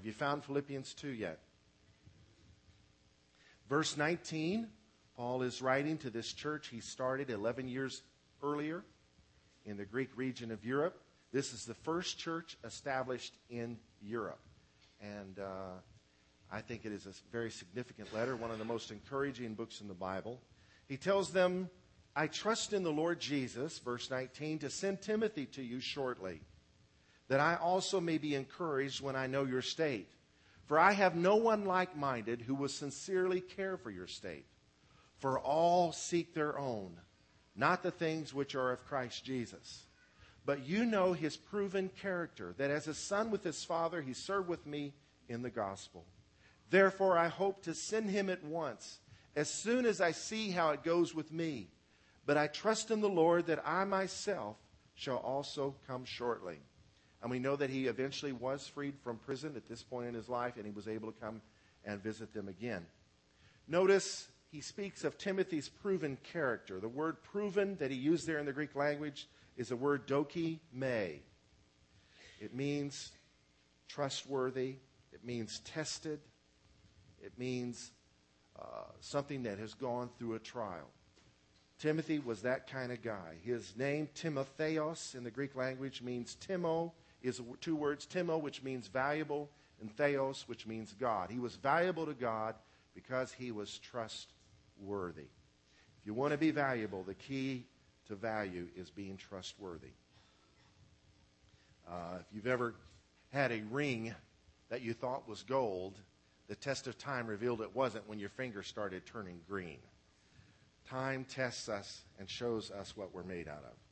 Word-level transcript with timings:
Have 0.00 0.06
you 0.06 0.14
found 0.14 0.42
Philippians 0.42 0.94
2 0.94 1.08
yet? 1.08 1.40
Verse 3.68 3.98
19, 3.98 4.66
Paul 5.14 5.42
is 5.42 5.60
writing 5.60 5.98
to 5.98 6.08
this 6.08 6.32
church 6.32 6.68
he 6.68 6.80
started 6.80 7.28
11 7.28 7.68
years 7.68 8.00
earlier 8.42 8.82
in 9.66 9.76
the 9.76 9.84
Greek 9.84 10.08
region 10.16 10.52
of 10.52 10.64
Europe. 10.64 11.02
This 11.34 11.52
is 11.52 11.66
the 11.66 11.74
first 11.74 12.18
church 12.18 12.56
established 12.64 13.34
in 13.50 13.76
Europe. 14.00 14.40
And 15.02 15.38
uh, 15.38 15.74
I 16.50 16.62
think 16.62 16.86
it 16.86 16.92
is 16.92 17.04
a 17.04 17.12
very 17.30 17.50
significant 17.50 18.08
letter, 18.14 18.36
one 18.36 18.50
of 18.50 18.58
the 18.58 18.64
most 18.64 18.90
encouraging 18.90 19.52
books 19.52 19.82
in 19.82 19.88
the 19.88 19.92
Bible. 19.92 20.40
He 20.88 20.96
tells 20.96 21.30
them, 21.30 21.68
I 22.16 22.26
trust 22.26 22.72
in 22.72 22.84
the 22.84 22.90
Lord 22.90 23.20
Jesus, 23.20 23.78
verse 23.80 24.10
19, 24.10 24.60
to 24.60 24.70
send 24.70 25.02
Timothy 25.02 25.44
to 25.44 25.62
you 25.62 25.78
shortly, 25.78 26.40
that 27.30 27.38
I 27.38 27.54
also 27.54 28.00
may 28.00 28.18
be 28.18 28.34
encouraged 28.34 29.00
when 29.00 29.14
I 29.14 29.28
know 29.28 29.44
your 29.44 29.62
state. 29.62 30.10
For 30.66 30.80
I 30.80 30.90
have 30.90 31.14
no 31.14 31.36
one 31.36 31.64
like 31.64 31.96
minded 31.96 32.42
who 32.42 32.56
will 32.56 32.68
sincerely 32.68 33.40
care 33.40 33.76
for 33.76 33.92
your 33.92 34.08
state. 34.08 34.46
For 35.20 35.38
all 35.38 35.92
seek 35.92 36.34
their 36.34 36.58
own, 36.58 36.98
not 37.54 37.84
the 37.84 37.92
things 37.92 38.34
which 38.34 38.56
are 38.56 38.72
of 38.72 38.84
Christ 38.84 39.24
Jesus. 39.24 39.84
But 40.44 40.66
you 40.66 40.84
know 40.84 41.12
his 41.12 41.36
proven 41.36 41.88
character, 42.02 42.52
that 42.58 42.72
as 42.72 42.88
a 42.88 42.94
son 42.94 43.30
with 43.30 43.44
his 43.44 43.62
father, 43.62 44.02
he 44.02 44.12
served 44.12 44.48
with 44.48 44.66
me 44.66 44.92
in 45.28 45.42
the 45.42 45.50
gospel. 45.50 46.04
Therefore, 46.68 47.16
I 47.16 47.28
hope 47.28 47.62
to 47.62 47.74
send 47.74 48.10
him 48.10 48.28
at 48.28 48.42
once, 48.42 48.98
as 49.36 49.48
soon 49.48 49.86
as 49.86 50.00
I 50.00 50.10
see 50.10 50.50
how 50.50 50.70
it 50.70 50.82
goes 50.82 51.14
with 51.14 51.30
me. 51.32 51.68
But 52.26 52.36
I 52.36 52.48
trust 52.48 52.90
in 52.90 53.00
the 53.00 53.08
Lord 53.08 53.46
that 53.46 53.62
I 53.64 53.84
myself 53.84 54.56
shall 54.94 55.18
also 55.18 55.76
come 55.86 56.04
shortly. 56.04 56.58
And 57.22 57.30
we 57.30 57.38
know 57.38 57.56
that 57.56 57.70
he 57.70 57.86
eventually 57.86 58.32
was 58.32 58.66
freed 58.66 58.94
from 59.02 59.18
prison 59.18 59.52
at 59.56 59.68
this 59.68 59.82
point 59.82 60.08
in 60.08 60.14
his 60.14 60.28
life, 60.28 60.56
and 60.56 60.64
he 60.64 60.72
was 60.72 60.88
able 60.88 61.12
to 61.12 61.20
come 61.20 61.42
and 61.84 62.02
visit 62.02 62.32
them 62.32 62.48
again. 62.48 62.86
Notice 63.68 64.28
he 64.50 64.60
speaks 64.60 65.04
of 65.04 65.18
Timothy's 65.18 65.68
proven 65.68 66.18
character. 66.32 66.80
The 66.80 66.88
word 66.88 67.22
proven 67.22 67.76
that 67.76 67.90
he 67.90 67.96
used 67.96 68.26
there 68.26 68.38
in 68.38 68.46
the 68.46 68.52
Greek 68.52 68.74
language 68.74 69.28
is 69.56 69.68
the 69.68 69.76
word 69.76 70.06
doki 70.06 70.58
me. 70.72 71.22
It 72.40 72.54
means 72.54 73.12
trustworthy, 73.88 74.76
it 75.12 75.24
means 75.24 75.60
tested, 75.60 76.20
it 77.22 77.32
means 77.38 77.92
uh, 78.58 78.84
something 79.00 79.42
that 79.42 79.58
has 79.58 79.74
gone 79.74 80.08
through 80.18 80.34
a 80.34 80.38
trial. 80.38 80.88
Timothy 81.78 82.18
was 82.18 82.42
that 82.42 82.70
kind 82.70 82.92
of 82.92 83.02
guy. 83.02 83.36
His 83.42 83.74
name, 83.76 84.08
Timotheos, 84.14 85.14
in 85.14 85.24
the 85.24 85.30
Greek 85.30 85.54
language 85.56 86.02
means 86.02 86.36
Timo, 86.46 86.92
is 87.22 87.40
two 87.60 87.76
words 87.76 88.06
Timo, 88.06 88.40
which 88.40 88.62
means 88.62 88.86
valuable, 88.86 89.50
and 89.80 89.94
Theos, 89.96 90.44
which 90.46 90.66
means 90.66 90.94
God. 90.98 91.30
He 91.30 91.38
was 91.38 91.56
valuable 91.56 92.06
to 92.06 92.14
God 92.14 92.54
because 92.94 93.32
he 93.32 93.50
was 93.50 93.78
trustworthy. 93.78 95.28
If 96.00 96.06
you 96.06 96.14
want 96.14 96.32
to 96.32 96.38
be 96.38 96.50
valuable, 96.50 97.02
the 97.02 97.14
key 97.14 97.66
to 98.08 98.14
value 98.14 98.66
is 98.76 98.90
being 98.90 99.16
trustworthy. 99.16 99.92
Uh, 101.88 102.18
if 102.20 102.26
you've 102.32 102.46
ever 102.46 102.74
had 103.32 103.52
a 103.52 103.62
ring 103.70 104.14
that 104.68 104.82
you 104.82 104.92
thought 104.92 105.28
was 105.28 105.42
gold, 105.42 105.98
the 106.48 106.54
test 106.54 106.86
of 106.86 106.98
time 106.98 107.26
revealed 107.26 107.60
it 107.60 107.74
wasn't 107.74 108.08
when 108.08 108.18
your 108.18 108.28
finger 108.28 108.62
started 108.62 109.06
turning 109.06 109.40
green. 109.48 109.78
Time 110.88 111.24
tests 111.28 111.68
us 111.68 112.02
and 112.18 112.28
shows 112.28 112.70
us 112.70 112.96
what 112.96 113.14
we're 113.14 113.22
made 113.22 113.48
out 113.48 113.64
of. 113.64 113.89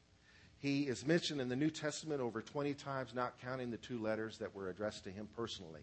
He 0.60 0.82
is 0.82 1.06
mentioned 1.06 1.40
in 1.40 1.48
the 1.48 1.56
New 1.56 1.70
Testament 1.70 2.20
over 2.20 2.42
20 2.42 2.74
times, 2.74 3.14
not 3.14 3.40
counting 3.40 3.70
the 3.70 3.76
two 3.76 3.98
letters 3.98 4.38
that 4.38 4.54
were 4.54 4.68
addressed 4.68 5.04
to 5.04 5.10
him 5.10 5.28
personally. 5.36 5.82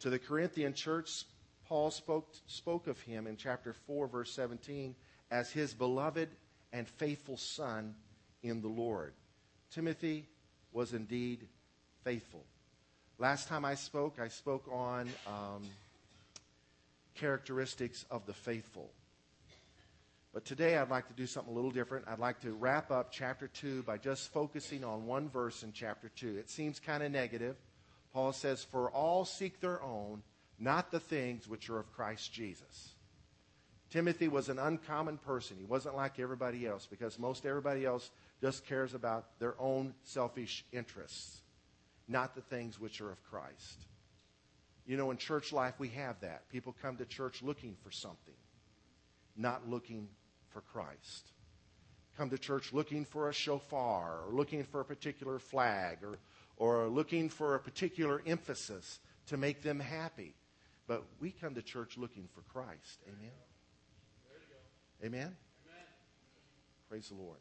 To 0.00 0.10
the 0.10 0.18
Corinthian 0.18 0.74
church, 0.74 1.24
Paul 1.66 1.90
spoke, 1.90 2.28
spoke 2.46 2.86
of 2.86 3.00
him 3.00 3.26
in 3.26 3.36
chapter 3.36 3.72
4, 3.72 4.08
verse 4.08 4.32
17, 4.34 4.94
as 5.30 5.50
his 5.50 5.72
beloved 5.72 6.28
and 6.72 6.86
faithful 6.86 7.38
son 7.38 7.94
in 8.42 8.60
the 8.60 8.68
Lord. 8.68 9.14
Timothy 9.70 10.28
was 10.72 10.92
indeed 10.92 11.46
faithful. 12.04 12.44
Last 13.18 13.48
time 13.48 13.64
I 13.64 13.74
spoke, 13.74 14.18
I 14.20 14.28
spoke 14.28 14.66
on 14.70 15.08
um, 15.26 15.62
characteristics 17.14 18.04
of 18.10 18.26
the 18.26 18.32
faithful. 18.32 18.90
But 20.32 20.46
today 20.46 20.78
I'd 20.78 20.88
like 20.88 21.08
to 21.08 21.14
do 21.14 21.26
something 21.26 21.52
a 21.52 21.54
little 21.54 21.70
different. 21.70 22.06
I'd 22.08 22.18
like 22.18 22.40
to 22.40 22.52
wrap 22.52 22.90
up 22.90 23.12
chapter 23.12 23.48
2 23.48 23.82
by 23.82 23.98
just 23.98 24.32
focusing 24.32 24.82
on 24.82 25.06
one 25.06 25.28
verse 25.28 25.62
in 25.62 25.72
chapter 25.72 26.10
2. 26.16 26.38
It 26.38 26.48
seems 26.48 26.80
kind 26.80 27.02
of 27.02 27.12
negative. 27.12 27.56
Paul 28.14 28.32
says, 28.32 28.64
For 28.64 28.90
all 28.90 29.26
seek 29.26 29.60
their 29.60 29.82
own, 29.82 30.22
not 30.58 30.90
the 30.90 31.00
things 31.00 31.46
which 31.46 31.68
are 31.68 31.78
of 31.78 31.92
Christ 31.92 32.32
Jesus. 32.32 32.94
Timothy 33.90 34.28
was 34.28 34.48
an 34.48 34.58
uncommon 34.58 35.18
person. 35.18 35.58
He 35.58 35.66
wasn't 35.66 35.96
like 35.96 36.18
everybody 36.18 36.66
else 36.66 36.86
because 36.90 37.18
most 37.18 37.44
everybody 37.44 37.84
else 37.84 38.10
just 38.40 38.64
cares 38.66 38.94
about 38.94 39.38
their 39.38 39.54
own 39.60 39.92
selfish 40.02 40.64
interests, 40.72 41.42
not 42.08 42.34
the 42.34 42.40
things 42.40 42.80
which 42.80 43.02
are 43.02 43.12
of 43.12 43.22
Christ. 43.24 43.84
You 44.86 44.96
know, 44.96 45.10
in 45.10 45.18
church 45.18 45.52
life, 45.52 45.74
we 45.78 45.88
have 45.90 46.18
that. 46.22 46.48
People 46.48 46.74
come 46.80 46.96
to 46.96 47.04
church 47.04 47.42
looking 47.42 47.76
for 47.84 47.90
something, 47.90 48.34
not 49.36 49.68
looking 49.68 50.08
for 50.52 50.60
Christ. 50.60 51.32
Come 52.16 52.30
to 52.30 52.38
church 52.38 52.72
looking 52.72 53.04
for 53.04 53.28
a 53.28 53.32
shofar 53.32 54.20
or 54.26 54.32
looking 54.32 54.64
for 54.64 54.80
a 54.80 54.84
particular 54.84 55.38
flag 55.38 55.98
or, 56.02 56.18
or 56.56 56.88
looking 56.88 57.28
for 57.28 57.54
a 57.54 57.58
particular 57.58 58.22
emphasis 58.26 59.00
to 59.26 59.36
make 59.36 59.62
them 59.62 59.80
happy. 59.80 60.34
But 60.86 61.04
we 61.20 61.30
come 61.30 61.54
to 61.54 61.62
church 61.62 61.96
looking 61.96 62.28
for 62.34 62.42
Christ. 62.52 63.00
Amen. 63.06 63.30
Amen? 65.04 65.20
Amen? 65.20 65.34
Praise 66.88 67.08
the 67.08 67.14
Lord. 67.14 67.38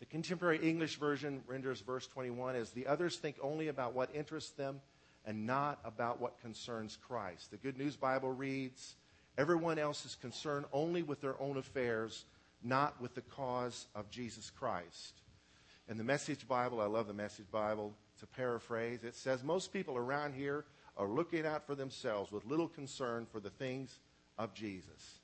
The 0.00 0.06
contemporary 0.06 0.58
English 0.68 0.98
version 0.98 1.42
renders 1.46 1.80
verse 1.80 2.08
21 2.08 2.56
as 2.56 2.70
the 2.70 2.88
others 2.88 3.16
think 3.16 3.36
only 3.40 3.68
about 3.68 3.94
what 3.94 4.10
interests 4.12 4.50
them 4.50 4.80
and 5.24 5.46
not 5.46 5.78
about 5.84 6.20
what 6.20 6.40
concerns 6.40 6.98
Christ. 7.00 7.52
The 7.52 7.56
Good 7.56 7.78
News 7.78 7.96
Bible 7.96 8.32
reads, 8.32 8.96
Everyone 9.38 9.78
else 9.78 10.04
is 10.04 10.14
concerned 10.14 10.66
only 10.72 11.02
with 11.02 11.20
their 11.20 11.40
own 11.40 11.56
affairs, 11.56 12.26
not 12.62 13.00
with 13.00 13.14
the 13.14 13.22
cause 13.22 13.86
of 13.94 14.10
Jesus 14.10 14.50
Christ. 14.50 15.22
In 15.88 15.96
the 15.96 16.04
Message 16.04 16.46
Bible, 16.46 16.80
I 16.80 16.86
love 16.86 17.06
the 17.06 17.14
Message 17.14 17.50
Bible, 17.50 17.94
it's 18.14 18.22
a 18.22 18.26
paraphrase. 18.26 19.04
It 19.04 19.16
says, 19.16 19.42
Most 19.42 19.72
people 19.72 19.96
around 19.96 20.34
here 20.34 20.64
are 20.96 21.08
looking 21.08 21.46
out 21.46 21.66
for 21.66 21.74
themselves 21.74 22.30
with 22.30 22.44
little 22.44 22.68
concern 22.68 23.26
for 23.30 23.40
the 23.40 23.50
things 23.50 23.98
of 24.38 24.54
Jesus. 24.54 25.18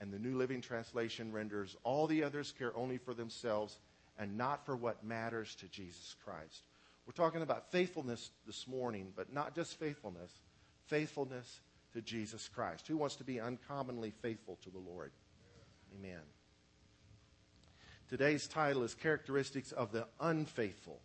And 0.00 0.12
the 0.12 0.18
New 0.18 0.36
Living 0.36 0.60
Translation 0.60 1.30
renders, 1.30 1.76
All 1.84 2.06
the 2.06 2.24
others 2.24 2.52
care 2.58 2.76
only 2.76 2.98
for 2.98 3.14
themselves 3.14 3.78
and 4.18 4.36
not 4.36 4.64
for 4.64 4.76
what 4.76 5.04
matters 5.04 5.54
to 5.56 5.68
Jesus 5.68 6.16
Christ. 6.24 6.64
We're 7.06 7.12
talking 7.12 7.42
about 7.42 7.70
faithfulness 7.70 8.30
this 8.46 8.66
morning, 8.66 9.12
but 9.14 9.32
not 9.32 9.54
just 9.54 9.78
faithfulness, 9.78 10.32
faithfulness 10.86 11.60
to 11.92 12.02
Jesus 12.02 12.48
Christ. 12.48 12.88
Who 12.88 12.96
wants 12.96 13.16
to 13.16 13.24
be 13.24 13.40
uncommonly 13.40 14.12
faithful 14.22 14.58
to 14.62 14.70
the 14.70 14.78
Lord? 14.78 15.12
Amen. 15.98 16.20
Today's 18.08 18.46
title 18.46 18.82
is 18.82 18.94
Characteristics 18.94 19.72
of 19.72 19.92
the 19.92 20.06
Unfaithful. 20.20 21.00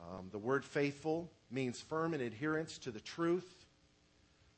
Um, 0.00 0.28
the 0.30 0.38
word 0.38 0.64
faithful 0.64 1.30
means 1.50 1.80
firm 1.80 2.12
in 2.12 2.20
adherence 2.20 2.78
to 2.78 2.90
the 2.90 3.00
truth, 3.00 3.66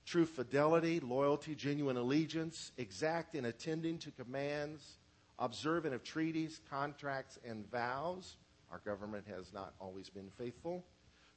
true 0.05 0.27
fidelity, 0.27 1.01
loyalty, 1.01 1.55
genuine 1.55 1.97
allegiance, 1.97 2.73
exact 2.77 3.35
in 3.35 3.45
attending 3.45 3.99
to 3.99 4.11
commands, 4.11 4.99
observant 5.39 5.95
of 5.95 6.03
treaties, 6.03 6.61
contracts, 6.71 7.39
and 7.45 7.71
vows 7.71 8.37
our 8.71 8.81
government 8.85 9.25
has 9.29 9.53
not 9.53 9.75
always 9.81 10.11
been 10.11 10.31
faithful. 10.37 10.85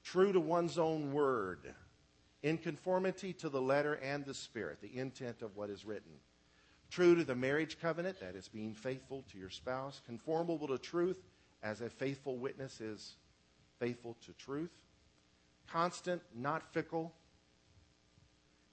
True 0.03 0.33
to 0.33 0.39
one's 0.39 0.77
own 0.77 1.13
word, 1.13 1.73
in 2.43 2.57
conformity 2.57 3.33
to 3.33 3.49
the 3.49 3.61
letter 3.61 3.93
and 3.95 4.25
the 4.25 4.33
spirit, 4.33 4.81
the 4.81 4.97
intent 4.97 5.41
of 5.41 5.55
what 5.55 5.69
is 5.69 5.85
written. 5.85 6.11
True 6.89 7.15
to 7.15 7.23
the 7.23 7.35
marriage 7.35 7.79
covenant, 7.79 8.19
that 8.19 8.35
is 8.35 8.47
being 8.47 8.73
faithful 8.73 9.23
to 9.31 9.37
your 9.37 9.49
spouse. 9.49 10.01
Conformable 10.05 10.67
to 10.67 10.77
truth, 10.77 11.17
as 11.63 11.81
a 11.81 11.89
faithful 11.89 12.37
witness 12.37 12.81
is 12.81 13.15
faithful 13.79 14.17
to 14.25 14.33
truth. 14.33 14.71
Constant, 15.67 16.21
not 16.35 16.73
fickle, 16.73 17.13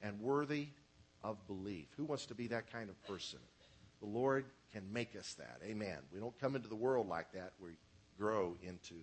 and 0.03 0.21
worthy 0.21 0.69
of 1.23 1.47
belief. 1.47 1.87
Who 1.97 2.05
wants 2.05 2.27
to 2.27 2.35
be 2.35 2.49
that 2.49 2.73
kind 2.73 2.91
of 2.91 3.01
person? 3.07 3.39
The 4.01 4.09
Lord 4.09 4.47
can 4.73 4.93
make 4.93 5.15
us 5.17 5.35
that. 5.35 5.61
Amen. 5.65 5.99
We 6.13 6.21
don't 6.21 6.39
come 6.41 6.57
into 6.57 6.69
the 6.69 6.77
world 6.77 7.09
like 7.09 7.33
that. 7.33 7.53
We 7.61 7.73
grow 8.19 8.57
into 8.63 8.95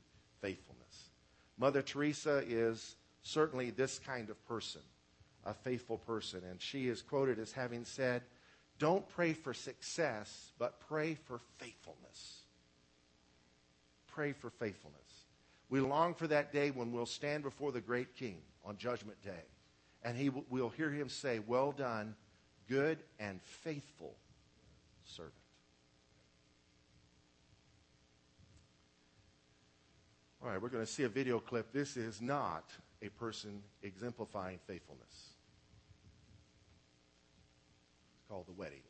faithfulness. 0.42 1.10
Mother 1.58 1.82
Teresa 1.82 2.44
is 2.48 2.96
certainly 3.26 3.72
this 3.72 4.00
kind 4.00 4.30
of 4.30 4.48
person, 4.48 4.82
a 5.46 5.54
faithful 5.54 5.98
person. 5.98 6.42
And 6.50 6.62
she 6.62 6.88
is 6.88 7.02
quoted 7.02 7.40
as 7.40 7.52
having 7.52 7.84
said, 7.84 8.22
Don't 8.80 9.08
pray 9.10 9.34
for 9.34 9.54
success, 9.54 10.52
but 10.58 10.80
pray 10.88 11.16
for 11.16 11.42
faithfulness. 11.58 12.44
Pray 14.08 14.32
for 14.32 14.50
faithfulness. 14.50 15.02
We 15.70 15.82
long 15.82 16.14
for 16.14 16.28
that 16.28 16.54
day 16.54 16.70
when 16.70 16.92
we'll 16.92 17.08
stand 17.08 17.44
before 17.44 17.72
the 17.72 17.82
great 17.82 18.16
King 18.16 18.38
on 18.64 18.78
Judgment 18.78 19.22
Day. 19.24 19.44
And 20.04 20.16
he, 20.16 20.30
we'll 20.50 20.70
hear 20.70 20.92
him 20.92 21.10
say, 21.10 21.40
Well 21.40 21.72
done, 21.72 22.16
good 22.70 23.00
and 23.20 23.42
faithful 23.42 24.16
servant. 25.04 25.34
All 30.44 30.52
right, 30.52 30.62
we're 30.62 30.70
going 30.70 30.86
to 30.86 30.92
see 30.92 31.04
a 31.04 31.10
video 31.10 31.40
clip. 31.40 31.74
This 31.74 31.98
is 31.98 32.22
not 32.22 32.70
a 33.06 33.10
person 33.12 33.62
exemplifying 33.84 34.60
faithfulness. 34.68 35.34
It's 38.16 38.30
called 38.30 38.48
The 38.48 38.54
Wedding. 38.54 38.82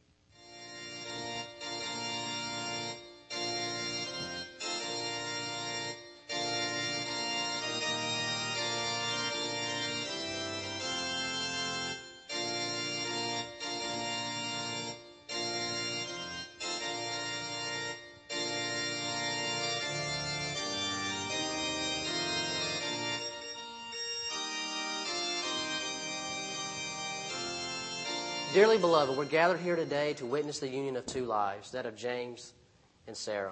Dearly 28.55 28.77
beloved, 28.77 29.17
we're 29.17 29.25
gathered 29.25 29.59
here 29.59 29.75
today 29.75 30.13
to 30.13 30.25
witness 30.25 30.59
the 30.59 30.69
union 30.69 30.95
of 30.95 31.05
two 31.05 31.25
lives, 31.25 31.71
that 31.71 31.85
of 31.85 31.93
James 31.97 32.53
and 33.05 33.17
Sarah. 33.17 33.51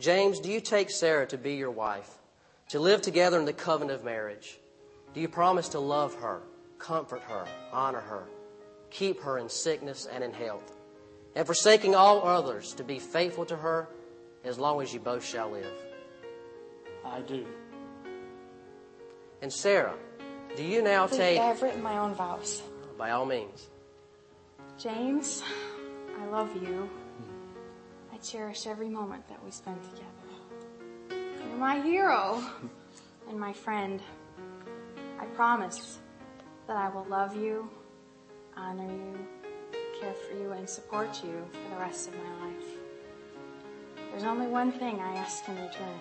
James, 0.00 0.40
do 0.40 0.50
you 0.50 0.60
take 0.60 0.90
Sarah 0.90 1.28
to 1.28 1.38
be 1.38 1.54
your 1.54 1.70
wife, 1.70 2.10
to 2.70 2.80
live 2.80 3.02
together 3.02 3.38
in 3.38 3.44
the 3.44 3.52
covenant 3.52 3.96
of 3.96 4.04
marriage? 4.04 4.58
Do 5.14 5.20
you 5.20 5.28
promise 5.28 5.68
to 5.68 5.78
love 5.78 6.12
her, 6.16 6.40
comfort 6.80 7.22
her, 7.22 7.46
honor 7.70 8.00
her, 8.00 8.24
keep 8.90 9.20
her 9.20 9.38
in 9.38 9.48
sickness 9.48 10.08
and 10.12 10.24
in 10.24 10.32
health, 10.32 10.76
and 11.36 11.46
forsaking 11.46 11.94
all 11.94 12.26
others, 12.26 12.74
to 12.74 12.82
be 12.82 12.98
faithful 12.98 13.44
to 13.44 13.56
her 13.56 13.88
as 14.42 14.58
long 14.58 14.82
as 14.82 14.92
you 14.92 14.98
both 14.98 15.24
shall 15.24 15.52
live? 15.52 15.72
I 17.04 17.20
do. 17.20 17.46
And 19.40 19.52
Sarah, 19.52 19.94
do 20.56 20.64
you 20.64 20.82
now 20.82 21.06
Please, 21.06 21.16
take. 21.16 21.38
I've 21.38 21.62
written 21.62 21.80
my 21.80 21.98
own 21.98 22.14
vows. 22.14 22.60
By 22.98 23.12
all 23.12 23.24
means. 23.24 23.69
James, 24.80 25.42
I 26.18 26.24
love 26.28 26.50
you. 26.62 26.88
I 28.14 28.16
cherish 28.16 28.66
every 28.66 28.88
moment 28.88 29.28
that 29.28 29.44
we 29.44 29.50
spend 29.50 29.76
together. 29.82 31.20
You're 31.46 31.58
my 31.58 31.82
hero 31.82 32.42
and 33.28 33.38
my 33.38 33.52
friend. 33.52 34.00
I 35.18 35.26
promise 35.26 35.98
that 36.66 36.78
I 36.78 36.88
will 36.88 37.04
love 37.10 37.36
you, 37.36 37.68
honor 38.56 38.90
you, 38.90 39.18
care 40.00 40.14
for 40.14 40.34
you, 40.34 40.52
and 40.52 40.66
support 40.66 41.22
you 41.22 41.44
for 41.52 41.74
the 41.74 41.80
rest 41.82 42.08
of 42.08 42.14
my 42.14 42.46
life. 42.46 42.68
There's 44.10 44.24
only 44.24 44.46
one 44.46 44.72
thing 44.72 44.98
I 44.98 45.14
ask 45.16 45.46
in 45.46 45.56
return. 45.56 45.98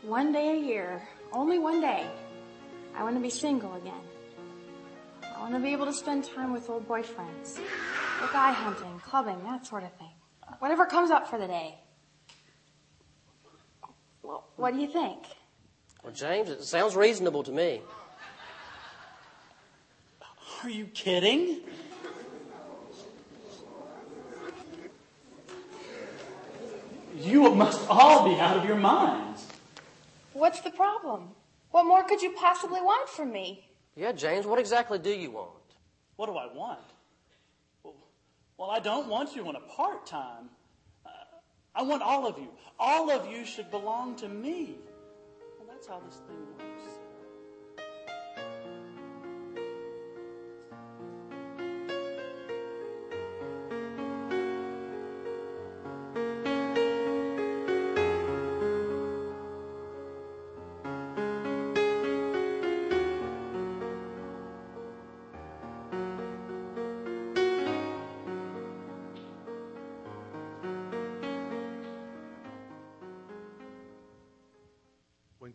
One 0.00 0.32
day 0.32 0.52
a 0.52 0.58
year, 0.58 1.06
only 1.34 1.58
one 1.58 1.82
day, 1.82 2.06
I 2.94 3.02
want 3.02 3.14
to 3.16 3.20
be 3.20 3.28
single 3.28 3.74
again. 3.74 3.92
I 5.36 5.40
want 5.40 5.52
to 5.52 5.60
be 5.60 5.72
able 5.72 5.84
to 5.84 5.92
spend 5.92 6.24
time 6.24 6.54
with 6.54 6.70
old 6.70 6.88
boyfriends. 6.88 7.58
Go 8.20 8.26
guy 8.32 8.52
hunting, 8.52 9.00
clubbing, 9.04 9.38
that 9.44 9.66
sort 9.66 9.82
of 9.82 9.92
thing. 9.98 10.08
Whatever 10.60 10.86
comes 10.86 11.10
up 11.10 11.28
for 11.28 11.38
the 11.38 11.46
day. 11.46 11.74
Well, 14.22 14.48
what 14.56 14.72
do 14.72 14.80
you 14.80 14.88
think? 14.88 15.18
Well, 16.02 16.14
James, 16.14 16.48
it 16.48 16.62
sounds 16.64 16.96
reasonable 16.96 17.42
to 17.42 17.52
me. 17.52 17.82
Are 20.62 20.70
you 20.70 20.86
kidding? 20.86 21.60
You 27.18 27.54
must 27.54 27.86
all 27.90 28.26
be 28.26 28.40
out 28.40 28.56
of 28.56 28.64
your 28.64 28.76
minds. 28.76 29.46
What's 30.32 30.60
the 30.60 30.70
problem? 30.70 31.28
What 31.72 31.84
more 31.84 32.04
could 32.04 32.22
you 32.22 32.32
possibly 32.32 32.80
want 32.80 33.10
from 33.10 33.32
me? 33.32 33.68
Yeah, 33.96 34.12
James, 34.12 34.46
what 34.46 34.58
exactly 34.58 34.98
do 34.98 35.10
you 35.10 35.30
want? 35.30 35.50
What 36.16 36.26
do 36.26 36.36
I 36.36 36.52
want? 36.52 36.78
Well, 38.58 38.70
I 38.70 38.78
don't 38.78 39.08
want 39.08 39.34
you 39.34 39.48
on 39.48 39.56
a 39.56 39.60
part 39.60 40.06
time. 40.06 40.50
I 41.74 41.82
want 41.82 42.02
all 42.02 42.26
of 42.26 42.38
you. 42.38 42.48
All 42.78 43.10
of 43.10 43.30
you 43.30 43.44
should 43.44 43.70
belong 43.70 44.16
to 44.16 44.28
me. 44.28 44.76
Well, 45.58 45.68
that's 45.68 45.86
how 45.86 46.00
this 46.06 46.20
thing 46.26 46.36
works. 46.58 46.75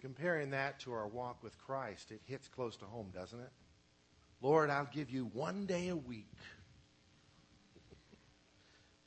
Comparing 0.01 0.49
that 0.51 0.79
to 0.81 0.91
our 0.91 1.07
walk 1.07 1.43
with 1.43 1.57
Christ, 1.59 2.11
it 2.11 2.21
hits 2.25 2.47
close 2.47 2.75
to 2.77 2.85
home, 2.85 3.11
doesn't 3.13 3.39
it? 3.39 3.51
Lord, 4.41 4.69
I'll 4.69 4.89
give 4.91 5.09
you 5.09 5.29
one 5.33 5.65
day 5.65 5.89
a 5.89 5.95
week 5.95 6.33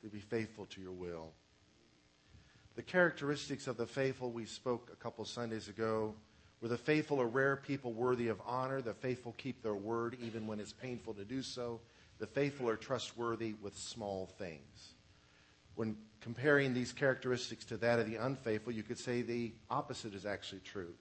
to 0.01 0.09
be 0.09 0.19
faithful 0.19 0.65
to 0.67 0.81
your 0.81 0.93
will. 0.93 1.33
The 2.75 2.81
characteristics 2.81 3.67
of 3.67 3.77
the 3.77 3.85
faithful 3.85 4.31
we 4.31 4.45
spoke 4.45 4.89
a 4.91 4.95
couple 4.95 5.25
Sundays 5.25 5.67
ago 5.67 6.15
were 6.61 6.67
the 6.67 6.77
faithful 6.77 7.21
are 7.21 7.27
rare 7.27 7.55
people 7.55 7.93
worthy 7.93 8.27
of 8.29 8.41
honor. 8.45 8.81
The 8.81 8.93
faithful 8.93 9.33
keep 9.37 9.61
their 9.61 9.75
word 9.75 10.17
even 10.21 10.47
when 10.47 10.59
it's 10.59 10.73
painful 10.73 11.13
to 11.15 11.25
do 11.25 11.41
so. 11.41 11.79
The 12.19 12.27
faithful 12.27 12.69
are 12.69 12.77
trustworthy 12.77 13.53
with 13.61 13.77
small 13.77 14.27
things. 14.37 14.94
When 15.75 15.97
comparing 16.21 16.73
these 16.73 16.91
characteristics 16.91 17.65
to 17.65 17.77
that 17.77 17.99
of 17.99 18.09
the 18.09 18.15
unfaithful, 18.15 18.73
you 18.73 18.83
could 18.83 18.97
say 18.97 19.21
the 19.21 19.53
opposite 19.69 20.13
is 20.13 20.25
actually 20.25 20.61
true. 20.61 20.93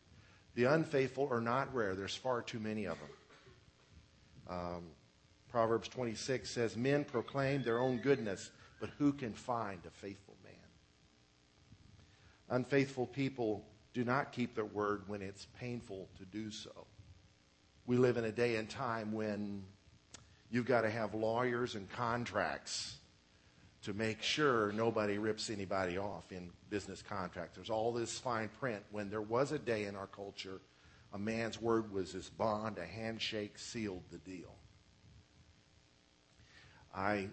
The 0.55 0.65
unfaithful 0.65 1.29
are 1.31 1.41
not 1.41 1.75
rare, 1.75 1.94
there's 1.94 2.15
far 2.15 2.43
too 2.43 2.61
many 2.61 2.85
of 2.85 2.99
them. 2.99 3.09
Um, 4.49 4.83
Proverbs 5.49 5.88
26 5.88 6.50
says, 6.50 6.76
Men 6.76 7.04
proclaim 7.04 7.62
their 7.62 7.78
own 7.78 7.99
goodness, 7.99 8.50
but 8.81 8.90
who 8.99 9.12
can 9.12 9.33
find 9.33 9.81
a 9.87 9.90
faithful 9.90 10.37
man? 10.45 10.52
Unfaithful 12.50 13.07
people 13.07 13.64
do 13.95 14.04
not 14.04 14.33
keep 14.33 14.54
their 14.54 14.64
word 14.64 15.04
when 15.07 15.23
it's 15.23 15.47
painful 15.59 16.09
to 16.19 16.25
do 16.25 16.50
so. 16.50 16.87
We 17.87 17.97
live 17.97 18.16
in 18.16 18.25
a 18.25 18.33
day 18.33 18.57
and 18.57 18.69
time 18.69 19.12
when 19.12 19.62
you've 20.50 20.66
got 20.66 20.83
to 20.83 20.90
have 20.90 21.14
lawyers 21.14 21.76
and 21.76 21.88
contracts 21.90 22.97
to 23.85 23.93
make 23.93 24.23
sure 24.23 24.73
nobody 24.73 25.19
rips 25.19 25.50
anybody 25.50 25.99
off 25.99 26.33
in 26.33 26.50
business 26.71 27.03
contracts. 27.03 27.57
There's 27.57 27.71
all 27.71 27.93
this 27.93 28.19
fine 28.19 28.49
print 28.61 28.83
when 28.91 29.11
there 29.11 29.21
was 29.21 29.53
a 29.53 29.59
day 29.59 29.85
in 29.85 29.95
our 29.95 30.07
culture 30.07 30.61
a 31.14 31.19
man's 31.19 31.62
word 31.62 31.93
was 31.93 32.11
his 32.11 32.29
bond, 32.29 32.76
a 32.76 32.85
handshake 32.85 33.57
sealed 33.57 34.03
the 34.11 34.19
deal. 34.19 34.53
I 36.93 37.29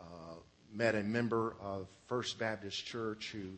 uh, 0.00 0.34
met 0.72 0.96
a 0.96 1.02
member 1.04 1.54
of 1.60 1.86
First 2.08 2.40
Baptist 2.40 2.84
Church 2.84 3.30
who 3.32 3.52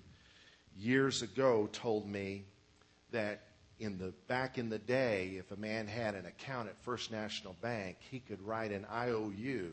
years 0.77 1.23
ago 1.23 1.71
told 1.73 2.07
me 2.07 2.45
that 3.13 3.45
in 3.81 3.97
the 3.97 4.13
back 4.29 4.59
in 4.59 4.69
the 4.69 4.79
day, 4.79 5.37
if 5.39 5.51
a 5.53 5.57
man 5.57 5.87
had 5.87 6.15
an 6.15 6.27
account 6.27 6.69
at 6.69 6.79
First 6.83 7.11
National 7.11 7.57
Bank, 7.63 7.97
he 8.11 8.21
could 8.21 8.43
write 8.43 8.73
an 8.73 8.87
IOU 8.93 9.71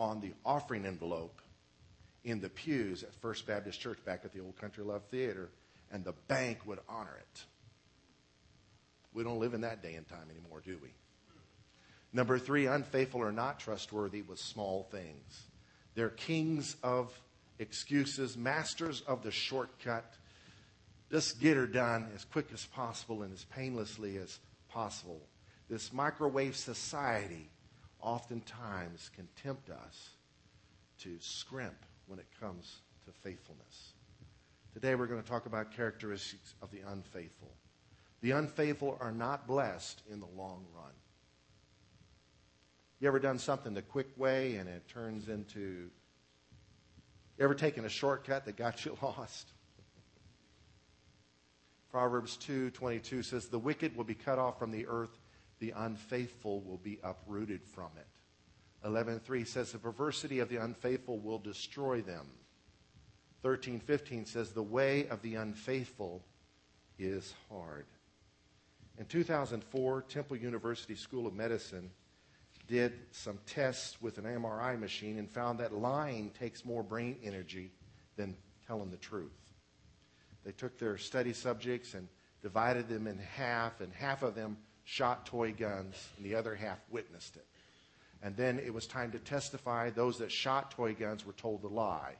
on 0.00 0.20
the 0.20 0.32
offering 0.44 0.84
envelope 0.84 1.41
in 2.24 2.40
the 2.40 2.48
pews 2.48 3.02
at 3.02 3.14
First 3.16 3.46
Baptist 3.46 3.80
Church 3.80 3.98
back 4.04 4.20
at 4.24 4.32
the 4.32 4.40
old 4.40 4.56
Country 4.56 4.84
Love 4.84 5.02
Theater, 5.10 5.48
and 5.90 6.04
the 6.04 6.14
bank 6.28 6.58
would 6.66 6.78
honor 6.88 7.16
it. 7.18 7.44
We 9.12 9.24
don't 9.24 9.40
live 9.40 9.54
in 9.54 9.62
that 9.62 9.82
day 9.82 9.94
and 9.94 10.08
time 10.08 10.28
anymore, 10.30 10.62
do 10.64 10.78
we? 10.82 10.88
Number 12.12 12.38
three, 12.38 12.66
unfaithful 12.66 13.20
or 13.20 13.32
not 13.32 13.58
trustworthy 13.58 14.22
with 14.22 14.38
small 14.38 14.86
things. 14.90 15.42
They're 15.94 16.10
kings 16.10 16.76
of 16.82 17.12
excuses, 17.58 18.36
masters 18.36 19.02
of 19.06 19.22
the 19.22 19.30
shortcut. 19.30 20.14
Just 21.10 21.40
get 21.40 21.56
her 21.56 21.66
done 21.66 22.08
as 22.14 22.24
quick 22.24 22.46
as 22.52 22.64
possible 22.66 23.22
and 23.22 23.32
as 23.32 23.44
painlessly 23.44 24.16
as 24.16 24.38
possible. 24.68 25.20
This 25.68 25.92
microwave 25.92 26.56
society 26.56 27.50
oftentimes 28.00 29.10
can 29.14 29.28
tempt 29.42 29.70
us 29.70 30.10
to 31.00 31.16
scrimp 31.20 31.76
when 32.12 32.18
it 32.18 32.28
comes 32.38 32.82
to 33.06 33.10
faithfulness. 33.26 33.94
Today 34.74 34.94
we're 34.94 35.06
going 35.06 35.22
to 35.22 35.26
talk 35.26 35.46
about 35.46 35.74
characteristics 35.74 36.54
of 36.60 36.70
the 36.70 36.80
unfaithful. 36.86 37.50
The 38.20 38.32
unfaithful 38.32 38.98
are 39.00 39.12
not 39.12 39.46
blessed 39.46 40.02
in 40.10 40.20
the 40.20 40.26
long 40.36 40.66
run. 40.76 40.92
You 43.00 43.08
ever 43.08 43.18
done 43.18 43.38
something 43.38 43.72
the 43.72 43.80
quick 43.80 44.08
way 44.18 44.56
and 44.56 44.68
it 44.68 44.86
turns 44.88 45.30
into. 45.30 45.88
You 47.38 47.44
ever 47.44 47.54
taken 47.54 47.86
a 47.86 47.88
shortcut 47.88 48.44
that 48.44 48.58
got 48.58 48.84
you 48.84 48.94
lost? 49.00 49.48
Proverbs 51.90 52.36
2:22 52.46 53.24
says 53.24 53.48
the 53.48 53.58
wicked 53.58 53.96
will 53.96 54.04
be 54.04 54.14
cut 54.14 54.38
off 54.38 54.58
from 54.58 54.70
the 54.70 54.86
earth, 54.86 55.18
the 55.60 55.72
unfaithful 55.74 56.60
will 56.60 56.76
be 56.76 57.00
uprooted 57.02 57.64
from 57.64 57.88
it. 57.96 58.06
11:3 58.84 59.46
says 59.46 59.72
the 59.72 59.78
perversity 59.78 60.40
of 60.40 60.48
the 60.48 60.56
unfaithful 60.56 61.18
will 61.18 61.38
destroy 61.38 62.00
them. 62.00 62.26
13:15 63.44 64.26
says 64.26 64.52
the 64.52 64.62
way 64.62 65.08
of 65.08 65.22
the 65.22 65.36
unfaithful 65.36 66.24
is 66.98 67.34
hard. 67.48 67.86
In 68.98 69.06
2004, 69.06 70.02
Temple 70.02 70.36
University 70.36 70.94
School 70.94 71.26
of 71.26 71.34
Medicine 71.34 71.90
did 72.68 72.92
some 73.10 73.38
tests 73.46 74.00
with 74.00 74.18
an 74.18 74.24
MRI 74.24 74.78
machine 74.78 75.18
and 75.18 75.30
found 75.30 75.58
that 75.58 75.72
lying 75.72 76.30
takes 76.30 76.64
more 76.64 76.82
brain 76.82 77.18
energy 77.22 77.72
than 78.16 78.36
telling 78.66 78.90
the 78.90 78.96
truth. 78.96 79.52
They 80.44 80.52
took 80.52 80.78
their 80.78 80.98
study 80.98 81.32
subjects 81.32 81.94
and 81.94 82.08
divided 82.42 82.88
them 82.88 83.06
in 83.06 83.18
half, 83.18 83.80
and 83.80 83.92
half 83.92 84.22
of 84.22 84.34
them 84.34 84.58
shot 84.84 85.26
toy 85.26 85.52
guns, 85.52 86.08
and 86.16 86.26
the 86.26 86.34
other 86.34 86.54
half 86.54 86.78
witnessed 86.90 87.36
it. 87.36 87.46
And 88.22 88.36
then 88.36 88.58
it 88.58 88.72
was 88.72 88.86
time 88.86 89.10
to 89.12 89.18
testify. 89.18 89.90
Those 89.90 90.18
that 90.18 90.30
shot 90.30 90.70
toy 90.70 90.94
guns 90.94 91.26
were 91.26 91.32
told 91.32 91.62
to 91.62 91.68
lie, 91.68 92.14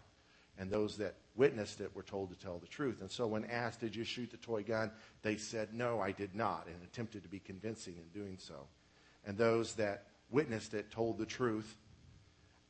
and 0.58 0.70
those 0.70 0.96
that 0.98 1.14
witnessed 1.36 1.80
it 1.80 1.94
were 1.94 2.02
told 2.02 2.30
to 2.30 2.36
tell 2.36 2.58
the 2.58 2.66
truth. 2.66 3.00
And 3.00 3.10
so, 3.10 3.26
when 3.26 3.44
asked, 3.44 3.80
Did 3.80 3.94
you 3.94 4.04
shoot 4.04 4.30
the 4.30 4.36
toy 4.36 4.62
gun? 4.64 4.90
they 5.22 5.36
said, 5.36 5.72
No, 5.72 6.00
I 6.00 6.10
did 6.10 6.34
not, 6.34 6.66
and 6.66 6.82
attempted 6.82 7.22
to 7.22 7.28
be 7.28 7.38
convincing 7.38 7.94
in 7.96 8.20
doing 8.20 8.36
so. 8.38 8.66
And 9.24 9.38
those 9.38 9.74
that 9.74 10.06
witnessed 10.30 10.74
it 10.74 10.90
told 10.90 11.18
the 11.18 11.26
truth, 11.26 11.76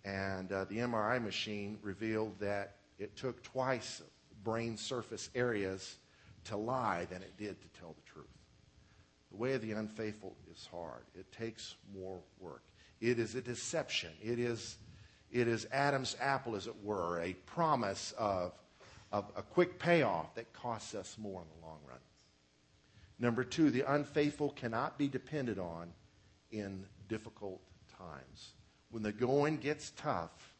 and 0.04 0.52
uh, 0.52 0.64
the 0.64 0.78
MRI 0.78 1.22
machine 1.22 1.78
revealed 1.80 2.38
that 2.40 2.76
it 2.98 3.16
took 3.16 3.42
twice 3.42 4.02
brain 4.44 4.76
surface 4.76 5.30
areas 5.34 5.96
to 6.44 6.56
lie 6.56 7.06
than 7.10 7.22
it 7.22 7.36
did 7.38 7.60
to 7.60 7.80
tell 7.80 7.94
the 7.94 8.10
truth. 8.12 8.26
The 9.30 9.36
way 9.36 9.54
of 9.54 9.62
the 9.62 9.72
unfaithful 9.72 10.36
is 10.52 10.68
hard. 10.70 11.04
It 11.14 11.30
takes 11.32 11.76
more 11.96 12.18
work. 12.38 12.62
It 13.02 13.18
is 13.18 13.34
a 13.34 13.42
deception. 13.42 14.10
It 14.22 14.38
is, 14.38 14.76
it 15.32 15.48
is 15.48 15.66
Adam's 15.72 16.16
apple, 16.20 16.54
as 16.54 16.68
it 16.68 16.84
were, 16.84 17.20
a 17.20 17.32
promise 17.32 18.14
of, 18.16 18.52
of 19.10 19.24
a 19.36 19.42
quick 19.42 19.80
payoff 19.80 20.36
that 20.36 20.52
costs 20.52 20.94
us 20.94 21.16
more 21.18 21.42
in 21.42 21.48
the 21.48 21.66
long 21.66 21.80
run. 21.88 21.98
Number 23.18 23.42
two, 23.42 23.70
the 23.70 23.82
unfaithful 23.92 24.50
cannot 24.50 24.98
be 24.98 25.08
depended 25.08 25.58
on 25.58 25.92
in 26.52 26.84
difficult 27.08 27.60
times. 27.98 28.52
When 28.92 29.02
the 29.02 29.12
going 29.12 29.56
gets 29.56 29.90
tough, 29.96 30.54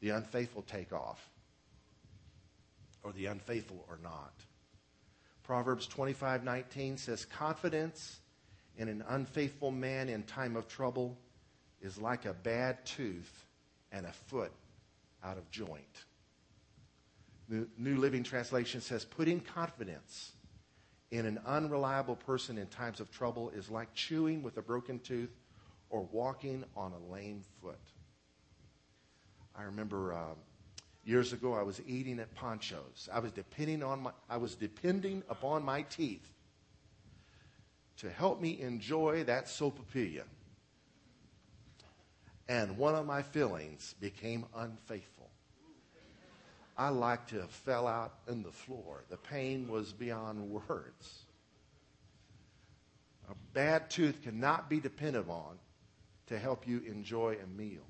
the 0.00 0.10
unfaithful 0.10 0.62
take 0.62 0.92
off 0.92 1.28
or 3.02 3.12
the 3.12 3.26
unfaithful 3.26 3.84
or 3.88 3.98
not. 4.00 4.32
Proverbs 5.42 5.88
25:19 5.88 6.98
says 6.98 7.24
confidence 7.24 8.20
in 8.76 8.88
an 8.88 9.04
unfaithful 9.08 9.70
man 9.70 10.08
in 10.08 10.22
time 10.24 10.56
of 10.56 10.68
trouble 10.68 11.16
is 11.80 11.98
like 11.98 12.24
a 12.24 12.34
bad 12.34 12.84
tooth 12.84 13.44
and 13.92 14.06
a 14.06 14.12
foot 14.12 14.52
out 15.24 15.38
of 15.38 15.50
joint. 15.50 16.04
The 17.48 17.66
New 17.78 17.96
Living 17.96 18.22
Translation 18.22 18.80
says 18.80 19.04
putting 19.04 19.40
confidence 19.40 20.32
in 21.10 21.26
an 21.26 21.38
unreliable 21.46 22.16
person 22.16 22.58
in 22.58 22.66
times 22.66 23.00
of 23.00 23.10
trouble 23.10 23.50
is 23.50 23.70
like 23.70 23.94
chewing 23.94 24.42
with 24.42 24.56
a 24.56 24.62
broken 24.62 24.98
tooth 24.98 25.30
or 25.88 26.02
walking 26.10 26.64
on 26.76 26.92
a 26.92 27.12
lame 27.12 27.42
foot. 27.62 27.78
I 29.54 29.62
remember 29.62 30.12
um, 30.12 30.36
Years 31.06 31.32
ago, 31.32 31.54
I 31.54 31.62
was 31.62 31.80
eating 31.86 32.18
at 32.18 32.34
Pancho's. 32.34 33.08
I 33.12 33.20
was 33.20 33.30
depending 33.30 33.84
on 33.84 34.02
my, 34.02 34.10
I 34.28 34.38
was 34.38 34.56
depending 34.56 35.22
upon 35.28 35.64
my 35.64 35.82
teeth 35.82 36.28
to 37.98 38.10
help 38.10 38.40
me 38.40 38.60
enjoy 38.60 39.24
that 39.24 39.46
sopapilla. 39.46 40.22
And 42.48 42.78
one 42.78 42.94
of 42.94 43.06
my 43.06 43.22
fillings 43.22 43.94
became 44.00 44.44
unfaithful. 44.54 45.30
I 46.78 46.90
like 46.90 47.26
to 47.28 47.40
have 47.40 47.50
fell 47.50 47.86
out 47.86 48.14
in 48.28 48.42
the 48.42 48.52
floor. 48.52 49.04
The 49.08 49.16
pain 49.16 49.66
was 49.68 49.92
beyond 49.92 50.50
words. 50.50 51.24
A 53.30 53.34
bad 53.54 53.90
tooth 53.90 54.22
cannot 54.22 54.68
be 54.68 54.78
depended 54.78 55.28
on 55.28 55.58
to 56.26 56.38
help 56.38 56.68
you 56.68 56.82
enjoy 56.86 57.38
a 57.42 57.46
meal. 57.60 57.82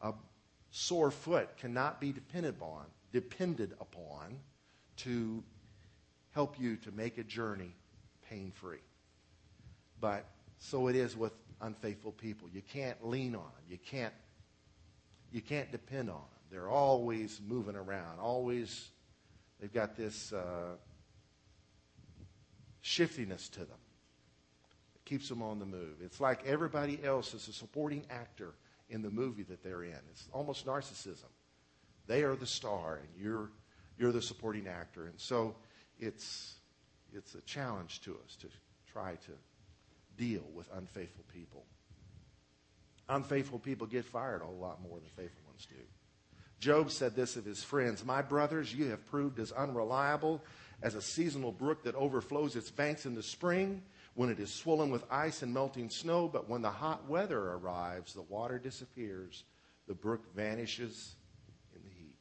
A 0.00 0.12
sore 0.70 1.10
foot 1.10 1.56
cannot 1.58 2.00
be 2.00 2.12
depended 2.12 2.54
on, 2.60 2.84
depended 3.12 3.72
upon 3.80 4.38
to 4.98 5.42
help 6.30 6.58
you 6.58 6.76
to 6.76 6.92
make 6.92 7.18
a 7.18 7.24
journey 7.24 7.74
pain 8.28 8.52
free. 8.54 8.78
But 10.02 10.26
so 10.58 10.88
it 10.88 10.96
is 10.96 11.16
with 11.16 11.32
unfaithful 11.60 12.10
people. 12.10 12.48
You 12.52 12.60
can't 12.60 13.06
lean 13.06 13.36
on 13.36 13.42
them. 13.42 13.64
You 13.70 13.78
can't 13.78 14.12
you 15.30 15.40
can't 15.40 15.70
depend 15.70 16.10
on 16.10 16.16
them. 16.16 16.40
They're 16.50 16.68
always 16.68 17.40
moving 17.46 17.76
around. 17.76 18.18
Always 18.18 18.90
they've 19.60 19.72
got 19.72 19.96
this 19.96 20.32
uh, 20.32 20.74
shiftiness 22.80 23.48
to 23.50 23.60
them. 23.60 23.78
It 24.96 25.04
keeps 25.04 25.28
them 25.28 25.40
on 25.40 25.60
the 25.60 25.66
move. 25.66 25.98
It's 26.04 26.20
like 26.20 26.44
everybody 26.44 26.98
else 27.04 27.32
is 27.32 27.46
a 27.46 27.52
supporting 27.52 28.04
actor 28.10 28.54
in 28.90 29.02
the 29.02 29.10
movie 29.10 29.44
that 29.44 29.62
they're 29.62 29.84
in. 29.84 29.98
It's 30.10 30.28
almost 30.32 30.66
narcissism. 30.66 31.30
They 32.08 32.24
are 32.24 32.34
the 32.34 32.44
star, 32.44 32.96
and 32.96 33.08
you're 33.16 33.50
you're 33.96 34.12
the 34.12 34.20
supporting 34.20 34.66
actor, 34.66 35.06
and 35.06 35.18
so 35.20 35.54
it's 36.00 36.56
it's 37.14 37.36
a 37.36 37.40
challenge 37.42 38.00
to 38.00 38.18
us 38.24 38.34
to 38.40 38.48
try 38.92 39.12
to 39.26 39.32
deal 40.16 40.44
with 40.54 40.68
unfaithful 40.74 41.24
people. 41.32 41.64
Unfaithful 43.08 43.58
people 43.58 43.86
get 43.86 44.04
fired 44.04 44.42
a 44.42 44.44
whole 44.44 44.56
lot 44.56 44.82
more 44.82 44.98
than 44.98 45.08
faithful 45.10 45.42
ones 45.48 45.66
do. 45.68 45.76
Job 46.60 46.90
said 46.90 47.16
this 47.16 47.36
of 47.36 47.44
his 47.44 47.62
friends 47.62 48.04
My 48.04 48.22
brothers, 48.22 48.74
you 48.74 48.86
have 48.86 49.04
proved 49.06 49.38
as 49.40 49.52
unreliable 49.52 50.42
as 50.82 50.94
a 50.94 51.02
seasonal 51.02 51.52
brook 51.52 51.82
that 51.84 51.94
overflows 51.94 52.56
its 52.56 52.70
banks 52.70 53.04
in 53.04 53.14
the 53.14 53.22
spring 53.22 53.82
when 54.14 54.30
it 54.30 54.38
is 54.38 54.52
swollen 54.52 54.90
with 54.90 55.04
ice 55.10 55.42
and 55.42 55.52
melting 55.52 55.88
snow, 55.90 56.28
but 56.28 56.48
when 56.48 56.62
the 56.62 56.70
hot 56.70 57.08
weather 57.08 57.52
arrives, 57.52 58.12
the 58.12 58.22
water 58.22 58.58
disappears, 58.58 59.44
the 59.88 59.94
brook 59.94 60.34
vanishes 60.36 61.14
in 61.74 61.82
the 61.82 61.88
heat. 61.88 62.14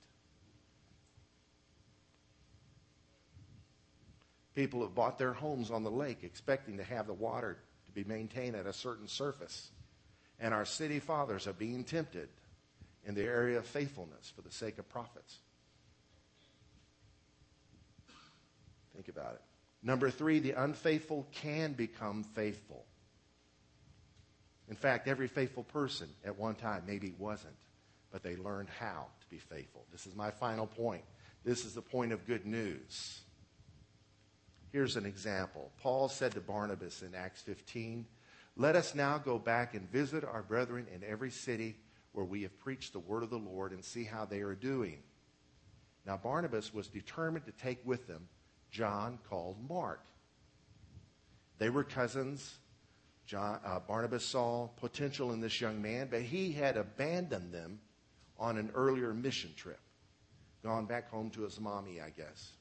People 4.56 4.82
have 4.82 4.96
bought 4.96 5.20
their 5.20 5.34
homes 5.34 5.70
on 5.70 5.84
the 5.84 5.92
lake 5.92 6.20
expecting 6.24 6.78
to 6.78 6.84
have 6.84 7.08
the 7.08 7.14
water 7.14 7.58
to 7.94 8.04
be 8.04 8.08
maintained 8.08 8.56
at 8.56 8.66
a 8.66 8.74
certain 8.74 9.08
surface. 9.08 9.70
And 10.40 10.54
our 10.54 10.66
city 10.66 11.00
fathers 11.00 11.48
are 11.48 11.54
being 11.54 11.84
tempted 11.84 12.30
in 13.06 13.16
the 13.16 13.24
area 13.24 13.58
of 13.58 13.66
faithfulness 13.66 14.32
for 14.36 14.42
the 14.42 14.52
sake 14.52 14.78
of 14.80 14.90
profits. 14.90 15.38
Think 18.94 19.08
about 19.08 19.34
it. 19.34 19.42
Number 19.84 20.10
three, 20.10 20.40
the 20.40 20.52
unfaithful 20.52 21.28
can 21.32 21.74
become 21.74 22.24
faithful. 22.24 22.86
In 24.70 24.76
fact, 24.76 25.08
every 25.08 25.28
faithful 25.28 25.64
person 25.64 26.08
at 26.24 26.38
one 26.38 26.56
time 26.56 26.84
maybe 26.88 27.14
wasn't, 27.18 27.56
but 28.12 28.24
they 28.24 28.36
learned 28.36 28.70
how 28.80 29.08
to 29.20 29.28
be 29.30 29.38
faithful. 29.38 29.86
This 29.92 30.06
is 30.06 30.16
my 30.16 30.32
final 30.32 30.68
point. 30.68 31.04
This 31.44 31.66
is 31.66 31.74
the 31.74 31.82
point 31.82 32.14
of 32.14 32.28
good 32.28 32.46
news. 32.46 33.22
Here's 34.72 34.96
an 34.96 35.06
example. 35.06 35.72
Paul 35.82 36.08
said 36.08 36.32
to 36.34 36.42
Barnabas 36.42 37.02
in 37.02 37.14
Acts 37.14 37.42
15, 37.42 38.06
Let 38.56 38.76
us 38.76 38.96
now 38.96 39.18
go 39.18 39.38
back 39.38 39.74
and 39.74 39.92
visit 39.92 40.24
our 40.24 40.44
brethren 40.44 40.88
in 40.94 41.04
every 41.04 41.32
city 41.32 41.76
where 42.14 42.26
we 42.26 42.44
have 42.44 42.58
preached 42.60 42.94
the 42.94 43.00
word 43.00 43.24
of 43.24 43.30
the 43.30 43.38
Lord 43.38 43.74
and 43.74 43.84
see 43.84 44.06
how 44.06 44.26
they 44.26 44.42
are 44.42 44.56
doing. 44.56 45.00
Now, 46.06 46.18
Barnabas 46.18 46.74
was 46.74 46.88
determined 46.88 47.46
to 47.46 47.52
take 47.52 47.86
with 47.86 48.08
them 48.08 48.28
John 48.72 49.20
called 49.30 49.58
Mark. 49.70 50.06
They 51.58 51.70
were 51.70 51.84
cousins. 51.84 52.58
John, 53.26 53.60
uh, 53.66 53.80
Barnabas 53.80 54.26
saw 54.26 54.68
potential 54.78 55.32
in 55.32 55.42
this 55.42 55.62
young 55.62 55.82
man, 55.82 56.08
but 56.10 56.22
he 56.22 56.54
had 56.54 56.78
abandoned 56.78 57.54
them 57.54 57.80
on 58.40 58.58
an 58.58 58.72
earlier 58.74 59.14
mission 59.14 59.52
trip. 59.56 59.80
Gone 60.64 60.86
back 60.86 61.10
home 61.10 61.30
to 61.32 61.42
his 61.42 61.60
mommy, 61.60 62.02
I 62.02 62.10
guess. 62.10 62.54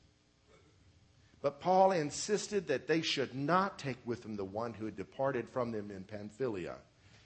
But 1.42 1.60
Paul 1.60 1.92
insisted 1.92 2.68
that 2.68 2.86
they 2.86 3.00
should 3.00 3.34
not 3.34 3.78
take 3.78 3.96
with 4.04 4.22
them 4.22 4.36
the 4.36 4.44
one 4.44 4.74
who 4.74 4.84
had 4.84 4.96
departed 4.96 5.48
from 5.48 5.72
them 5.72 5.90
in 5.90 6.04
Pamphylia 6.04 6.76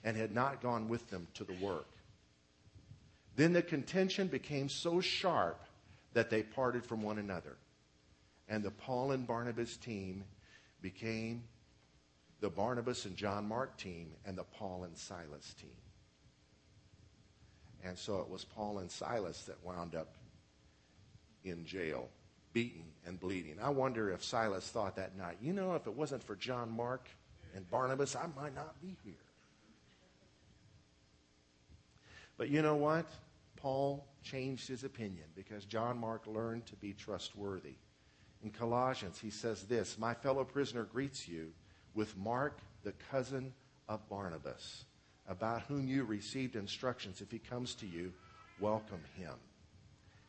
and 0.03 0.15
had 0.15 0.33
not 0.33 0.61
gone 0.61 0.87
with 0.87 1.09
them 1.09 1.27
to 1.33 1.43
the 1.43 1.53
work. 1.53 1.87
Then 3.35 3.51
the 3.51 3.61
contention 3.61 4.27
became 4.27 4.69
so 4.69 5.01
sharp 5.01 5.61
that 6.13 6.29
they 6.29 6.43
parted 6.43 6.85
from 6.85 7.01
one 7.01 7.17
another. 7.17 7.57
And 8.47 8.63
the 8.63 8.71
Paul 8.71 9.11
and 9.11 9.27
Barnabas 9.27 9.75
team 9.75 10.23
became 10.81 11.43
the 12.39 12.49
Barnabas 12.49 13.05
and 13.05 13.17
John 13.17 13.47
Mark 13.47 13.75
team 13.77 14.11
and 14.25 14.37
the 14.37 14.43
Paul 14.43 14.83
and 14.85 14.97
Silas 14.97 15.53
team. 15.59 15.69
And 17.83 17.97
so 17.97 18.19
it 18.19 18.29
was 18.29 18.45
Paul 18.45 18.79
and 18.79 18.89
Silas 18.89 19.43
that 19.43 19.63
wound 19.63 19.95
up 19.95 20.15
in 21.43 21.65
jail, 21.65 22.09
beaten 22.55 22.85
and 23.05 23.19
bleeding. 23.19 23.57
I 23.61 23.69
wonder 23.69 24.09
if 24.11 24.23
Silas 24.23 24.65
thought 24.69 24.95
that 24.95 25.17
night, 25.17 25.37
you 25.41 25.51
know, 25.51 25.75
if 25.75 25.87
it 25.87 25.93
wasn't 25.93 26.23
for 26.23 26.37
John 26.37 26.71
Mark 26.71 27.09
and 27.53 27.69
Barnabas, 27.69 28.15
I 28.15 28.27
might 28.33 28.55
not 28.55 28.81
be 28.81 28.95
here. 29.03 29.13
But 32.37 32.49
you 32.49 32.61
know 32.61 32.75
what? 32.75 33.05
Paul 33.57 34.07
changed 34.23 34.69
his 34.69 34.85
opinion 34.85 35.25
because 35.35 35.65
John 35.65 35.97
Mark 35.97 36.25
learned 36.27 36.65
to 36.67 36.75
be 36.77 36.93
trustworthy. 36.93 37.75
In 38.41 38.51
Colossians, 38.51 39.19
he 39.19 39.29
says 39.29 39.63
this 39.63 39.97
My 39.97 40.13
fellow 40.13 40.45
prisoner 40.45 40.85
greets 40.85 41.27
you 41.27 41.51
with 41.93 42.15
Mark, 42.17 42.59
the 42.83 42.93
cousin 43.11 43.53
of 43.89 44.07
Barnabas, 44.07 44.85
about 45.27 45.63
whom 45.63 45.89
you 45.89 46.05
received 46.05 46.55
instructions. 46.55 47.19
If 47.19 47.31
he 47.31 47.39
comes 47.39 47.75
to 47.75 47.85
you, 47.85 48.13
welcome 48.61 49.01
him. 49.17 49.33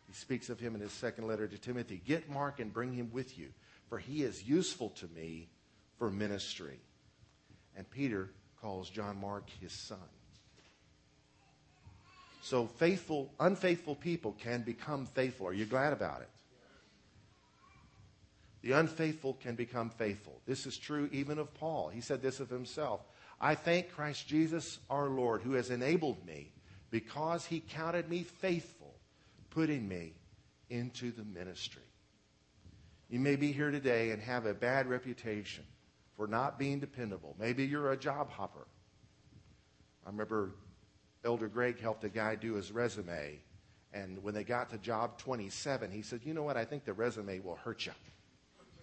He 0.07 0.13
speaks 0.13 0.49
of 0.51 0.61
him 0.61 0.75
in 0.75 0.81
his 0.81 0.93
second 0.93 1.27
letter 1.27 1.47
to 1.47 1.59
Timothy. 1.59 2.01
Get 2.07 2.31
Mark 2.31 2.61
and 2.61 2.73
bring 2.73 2.93
him 2.93 3.11
with 3.13 3.39
you, 3.39 3.49
for 3.89 3.99
he 3.99 4.23
is 4.23 4.43
useful 4.43 4.91
to 4.91 5.09
me 5.09 5.49
for 5.99 6.11
ministry. 6.11 6.79
And 7.77 7.89
Peter 7.91 8.31
calls 8.61 8.89
John 8.89 9.21
Mark 9.21 9.49
his 9.61 9.73
son. 9.73 9.99
So 12.43 12.67
faithful, 12.67 13.33
unfaithful 13.41 13.97
people 13.97 14.37
can 14.41 14.63
become 14.63 15.07
faithful. 15.07 15.49
Are 15.49 15.53
you 15.53 15.67
glad 15.67 15.93
about 15.93 16.21
it? 16.21 16.29
The 18.63 18.73
unfaithful 18.73 19.35
can 19.35 19.55
become 19.55 19.91
faithful. 19.91 20.41
This 20.47 20.67
is 20.67 20.77
true 20.77 21.09
even 21.13 21.39
of 21.39 21.53
Paul. 21.55 21.89
He 21.89 22.01
said 22.01 22.23
this 22.23 22.41
of 22.41 22.49
himself. 22.49 23.01
I 23.41 23.55
thank 23.55 23.93
Christ 23.93 24.27
Jesus 24.27 24.79
our 24.89 25.09
Lord 25.09 25.43
who 25.43 25.53
has 25.53 25.71
enabled 25.71 26.25
me 26.27 26.53
because 26.91 27.45
he 27.45 27.61
counted 27.61 28.09
me 28.09 28.23
faithful, 28.23 28.76
putting 29.57 29.89
me 29.89 30.13
into 30.69 31.11
the 31.11 31.25
ministry. 31.25 31.81
You 33.09 33.19
may 33.19 33.37
be 33.37 33.53
here 33.53 33.71
today 33.71 34.11
and 34.11 34.21
have 34.21 34.45
a 34.45 34.53
bad 34.53 34.87
reputation 34.87 35.65
for 36.15 36.27
not 36.27 36.59
being 36.59 36.79
dependable. 36.79 37.35
Maybe 37.39 37.65
you're 37.65 37.93
a 37.93 37.97
job 37.97 38.31
hopper. 38.31 38.67
I 40.05 40.11
remember 40.11 40.51
Elder 41.25 41.49
Greg 41.49 41.81
helped 41.81 42.05
a 42.05 42.11
guy 42.11 42.35
do 42.35 42.53
his 42.53 42.71
resume. 42.71 43.41
And 43.95 44.23
when 44.23 44.35
they 44.35 44.45
got 44.45 44.69
to 44.71 44.79
job 44.79 45.17
27, 45.17 45.91
he 45.91 46.03
said, 46.03 46.21
You 46.23 46.35
know 46.35 46.43
what? 46.43 46.59
I 46.59 46.67
think 46.67 46.85
the 46.85 46.93
resume 46.93 47.39
will 47.39 47.57
hurt 47.57 47.87
you. 47.87 47.93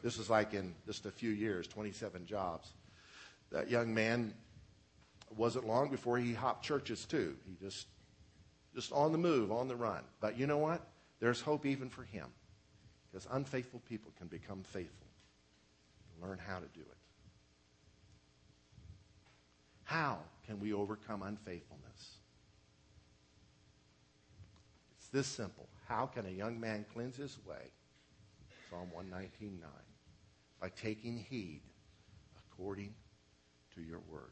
This 0.02 0.18
was 0.18 0.28
like 0.28 0.56
in 0.56 0.74
just 0.88 1.06
a 1.06 1.12
few 1.12 1.30
years, 1.30 1.68
27 1.68 2.26
jobs. 2.26 2.74
That 3.52 3.70
young 3.70 3.94
man 3.94 4.34
wasn't 5.38 5.68
long 5.68 5.92
before 5.92 6.18
he 6.18 6.34
hopped 6.34 6.66
churches 6.66 7.06
too. 7.06 7.36
He 7.46 7.64
just, 7.64 7.86
just 8.74 8.92
on 8.92 9.12
the 9.12 9.18
move, 9.18 9.52
on 9.52 9.68
the 9.68 9.76
run. 9.76 10.02
But 10.20 10.38
you 10.38 10.48
know 10.48 10.58
what? 10.58 10.82
There's 11.20 11.42
hope 11.42 11.66
even 11.66 11.90
for 11.90 12.04
him. 12.04 12.28
Because 13.12 13.28
unfaithful 13.32 13.82
people 13.88 14.12
can 14.18 14.28
become 14.28 14.64
faithful. 14.64 15.08
Learn 16.22 16.40
how 16.40 16.58
to 16.58 16.66
do 16.74 16.82
it. 16.82 16.98
How 19.84 20.20
can 20.48 20.60
we 20.60 20.74
overcome 20.74 21.22
unfaithfulness? 21.22 22.18
It's 24.98 25.08
this 25.10 25.28
simple. 25.28 25.68
How 25.88 26.06
can 26.06 26.26
a 26.26 26.32
young 26.32 26.60
man 26.60 26.86
cleanse 26.94 27.18
his 27.18 27.38
way? 27.48 27.72
Psalm 28.70 28.90
119.9. 28.96 29.60
By 30.60 30.70
taking 30.70 31.18
heed 31.18 31.62
according 32.48 32.94
to 33.76 33.82
your 33.82 34.00
word. 34.10 34.32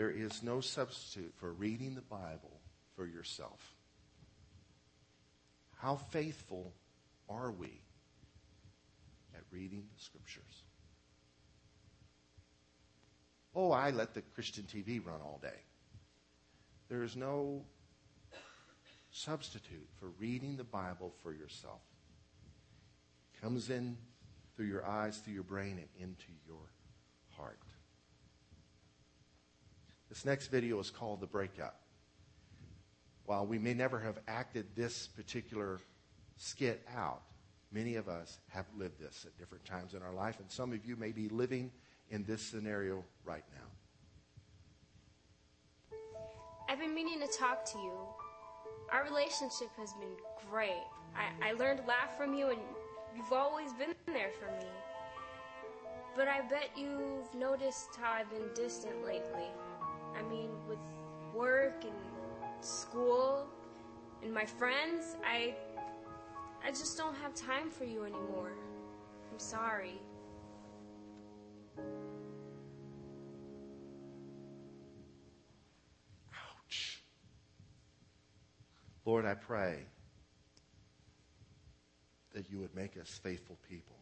There 0.00 0.10
is 0.10 0.42
no 0.42 0.62
substitute 0.62 1.34
for 1.36 1.52
reading 1.52 1.94
the 1.94 2.00
Bible 2.00 2.58
for 2.96 3.04
yourself. 3.04 3.74
How 5.76 5.96
faithful 5.96 6.72
are 7.28 7.50
we 7.50 7.82
at 9.34 9.42
reading 9.50 9.84
the 9.94 10.02
scriptures? 10.02 10.62
Oh, 13.54 13.72
I 13.72 13.90
let 13.90 14.14
the 14.14 14.22
Christian 14.22 14.64
TV 14.64 15.04
run 15.04 15.20
all 15.20 15.38
day. 15.42 15.60
There 16.88 17.02
is 17.02 17.14
no 17.14 17.66
substitute 19.10 19.90
for 19.98 20.06
reading 20.18 20.56
the 20.56 20.64
Bible 20.64 21.12
for 21.22 21.34
yourself. 21.34 21.82
It 23.34 23.42
comes 23.42 23.68
in 23.68 23.98
through 24.56 24.64
your 24.64 24.86
eyes, 24.86 25.18
through 25.18 25.34
your 25.34 25.42
brain, 25.42 25.72
and 25.72 25.88
into 26.08 26.32
your 26.46 26.70
heart. 27.36 27.58
This 30.10 30.24
next 30.24 30.48
video 30.48 30.78
is 30.80 30.90
called 30.90 31.20
The 31.20 31.26
Breakup. 31.26 31.80
While 33.26 33.46
we 33.46 33.58
may 33.58 33.72
never 33.72 33.98
have 34.00 34.18
acted 34.26 34.66
this 34.74 35.06
particular 35.06 35.78
skit 36.36 36.84
out, 36.94 37.22
many 37.70 37.94
of 37.94 38.08
us 38.08 38.40
have 38.48 38.66
lived 38.76 38.98
this 38.98 39.24
at 39.24 39.38
different 39.38 39.64
times 39.64 39.94
in 39.94 40.02
our 40.02 40.12
life, 40.12 40.40
and 40.40 40.50
some 40.50 40.72
of 40.72 40.84
you 40.84 40.96
may 40.96 41.12
be 41.12 41.28
living 41.28 41.70
in 42.10 42.24
this 42.24 42.42
scenario 42.42 43.04
right 43.24 43.44
now. 43.54 43.68
I've 46.68 46.80
been 46.80 46.94
meaning 46.94 47.20
to 47.20 47.28
talk 47.38 47.64
to 47.72 47.78
you 47.78 47.92
our 48.92 49.04
relationship 49.04 49.68
has 49.78 49.92
been 49.92 50.16
great. 50.50 50.82
I, 51.14 51.50
I 51.50 51.52
learned 51.52 51.80
to 51.80 51.86
laugh 51.86 52.16
from 52.16 52.34
you, 52.34 52.48
and 52.48 52.58
you've 53.16 53.32
always 53.32 53.72
been 53.74 53.94
there 54.06 54.30
for 54.38 54.46
me. 54.58 54.68
But 56.16 56.26
I 56.26 56.40
bet 56.42 56.70
you've 56.76 57.32
noticed 57.34 57.90
how 58.00 58.12
I've 58.12 58.30
been 58.30 58.48
distant 58.54 59.04
lately. 59.04 59.46
I 60.16 60.22
mean, 60.22 60.50
with 60.68 60.78
work 61.34 61.84
and 61.84 62.64
school 62.64 63.46
and 64.22 64.32
my 64.32 64.44
friends, 64.44 65.16
I 65.24 65.54
I 66.64 66.70
just 66.70 66.98
don't 66.98 67.16
have 67.16 67.34
time 67.34 67.70
for 67.70 67.84
you 67.84 68.04
anymore. 68.04 68.52
I'm 69.32 69.38
sorry. 69.38 70.00
Ouch. 76.34 77.02
Lord, 79.06 79.24
I 79.24 79.34
pray 79.34 79.78
that 82.34 82.50
you 82.50 82.58
would 82.58 82.74
make 82.74 82.98
us 82.98 83.08
faithful 83.22 83.56
people. 83.68 83.96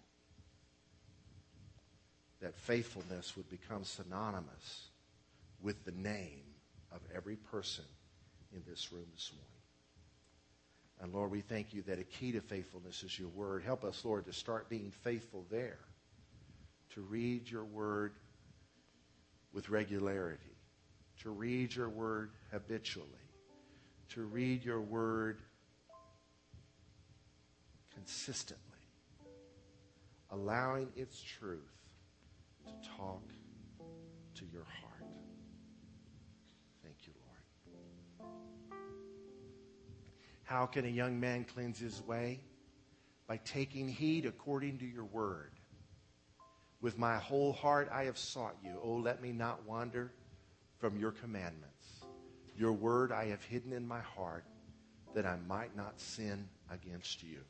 That 2.40 2.57
faithfulness 2.57 3.37
would 3.37 3.49
become 3.49 3.85
synonymous 3.85 4.88
with 5.62 5.85
the 5.85 5.92
name 5.92 6.44
of 6.92 7.01
every 7.14 7.37
person 7.37 7.85
in 8.53 8.62
this 8.66 8.92
room 8.92 9.07
this 9.12 9.33
morning. 9.35 9.49
And 11.01 11.12
Lord, 11.14 11.31
we 11.31 11.40
thank 11.40 11.73
you 11.73 11.83
that 11.83 11.99
a 11.99 12.05
key 12.05 12.33
to 12.33 12.40
faithfulness 12.40 13.03
is 13.03 13.18
your 13.18 13.29
word. 13.29 13.62
Help 13.62 13.85
us, 13.85 14.05
Lord, 14.05 14.25
to 14.27 14.33
start 14.33 14.68
being 14.68 14.90
faithful 14.90 15.47
there, 15.51 15.79
to 16.94 17.01
read 17.03 17.49
your 17.49 17.64
word 17.64 18.14
with 19.53 19.68
regularity, 19.68 20.57
to 21.23 21.31
read 21.31 21.75
your 21.75 21.88
word 21.88 22.31
habitually, 22.51 23.09
to 24.11 24.23
read 24.23 24.64
your 24.64 24.81
word 24.81 25.38
consistently, 27.94 28.64
allowing 30.31 30.88
its 30.97 31.21
truth 31.21 31.61
to 32.64 32.88
talk 32.97 33.23
to 34.35 34.44
your 34.53 34.64
heart. 34.81 34.88
How 40.48 40.64
can 40.64 40.87
a 40.87 40.88
young 40.88 41.20
man 41.20 41.44
cleanse 41.44 41.78
his 41.78 42.00
way? 42.06 42.40
By 43.26 43.37
taking 43.37 43.87
heed 43.87 44.24
according 44.24 44.78
to 44.78 44.87
your 44.87 45.04
word. 45.04 45.52
With 46.80 46.96
my 46.96 47.18
whole 47.18 47.52
heart 47.52 47.90
I 47.92 48.04
have 48.04 48.16
sought 48.16 48.56
you. 48.64 48.80
Oh, 48.82 48.94
let 48.94 49.20
me 49.20 49.30
not 49.30 49.66
wander 49.66 50.11
from 50.78 50.98
your 50.98 51.11
commandments. 51.11 52.00
Your 52.56 52.72
word 52.72 53.12
I 53.12 53.26
have 53.26 53.44
hidden 53.44 53.74
in 53.74 53.87
my 53.87 54.00
heart 54.00 54.46
that 55.14 55.26
I 55.26 55.37
might 55.46 55.76
not 55.76 56.00
sin 56.00 56.48
against 56.72 57.22
you. 57.22 57.40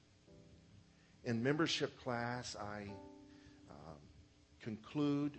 In 1.22 1.40
membership 1.40 2.02
class, 2.02 2.56
I 2.56 2.90
um, 3.70 3.98
conclude 4.60 5.38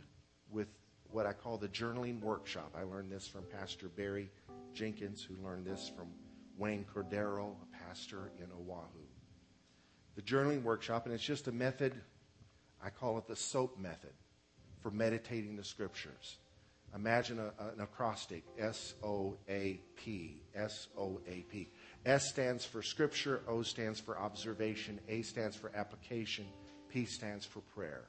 with 0.50 0.70
what 1.12 1.26
I 1.26 1.34
call 1.34 1.58
the 1.58 1.68
journaling 1.68 2.22
workshop. 2.22 2.74
I 2.74 2.84
learned 2.84 3.12
this 3.12 3.28
from 3.28 3.44
Pastor 3.52 3.90
Barry 3.90 4.32
Jenkins, 4.74 5.22
who 5.22 5.36
learned 5.46 5.66
this 5.66 5.92
from 5.94 6.08
Wayne 6.60 6.86
Cordeiro, 6.94 7.56
a 7.64 7.86
pastor 7.88 8.32
in 8.38 8.48
Oahu. 8.52 9.06
The 10.16 10.22
journaling 10.22 10.62
workshop, 10.62 11.06
and 11.06 11.16
it's 11.16 11.24
just 11.24 11.48
a 11.48 11.52
method, 11.52 11.94
I 12.84 12.90
call 12.90 13.18
it 13.18 13.28
the 13.28 13.36
SOAP 13.36 13.80
method 13.80 14.12
for 14.82 14.92
meditating 14.92 15.56
the 15.56 15.64
scriptures. 15.64 16.38
Imagine 16.94 17.40
a, 17.40 17.54
an 17.74 17.80
acrostic 17.80 18.44
S 18.58 18.96
O 19.04 19.38
A 19.48 19.80
P, 19.96 20.42
S 20.54 20.88
O 20.98 21.22
A 21.28 21.46
P. 21.50 21.70
S 22.06 22.30
stands 22.30 22.66
for 22.66 22.82
scripture, 22.82 23.42
O 23.48 23.62
stands 23.62 24.00
for 24.00 24.20
observation, 24.20 25.00
A 25.08 25.22
stands 25.22 25.56
for 25.56 25.72
application, 25.76 26.46
P 26.90 27.06
stands 27.06 27.46
for 27.46 27.62
prayer. 27.62 28.06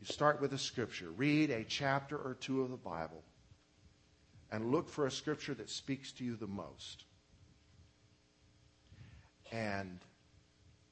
You 0.00 0.06
start 0.06 0.40
with 0.40 0.52
a 0.54 0.58
scripture. 0.58 1.10
Read 1.10 1.50
a 1.50 1.64
chapter 1.64 2.16
or 2.16 2.36
two 2.40 2.62
of 2.62 2.70
the 2.70 2.76
Bible 2.76 3.22
and 4.50 4.72
look 4.72 4.88
for 4.88 5.06
a 5.06 5.10
scripture 5.10 5.54
that 5.54 5.70
speaks 5.70 6.12
to 6.12 6.24
you 6.24 6.36
the 6.36 6.46
most. 6.46 7.04
And 9.52 9.98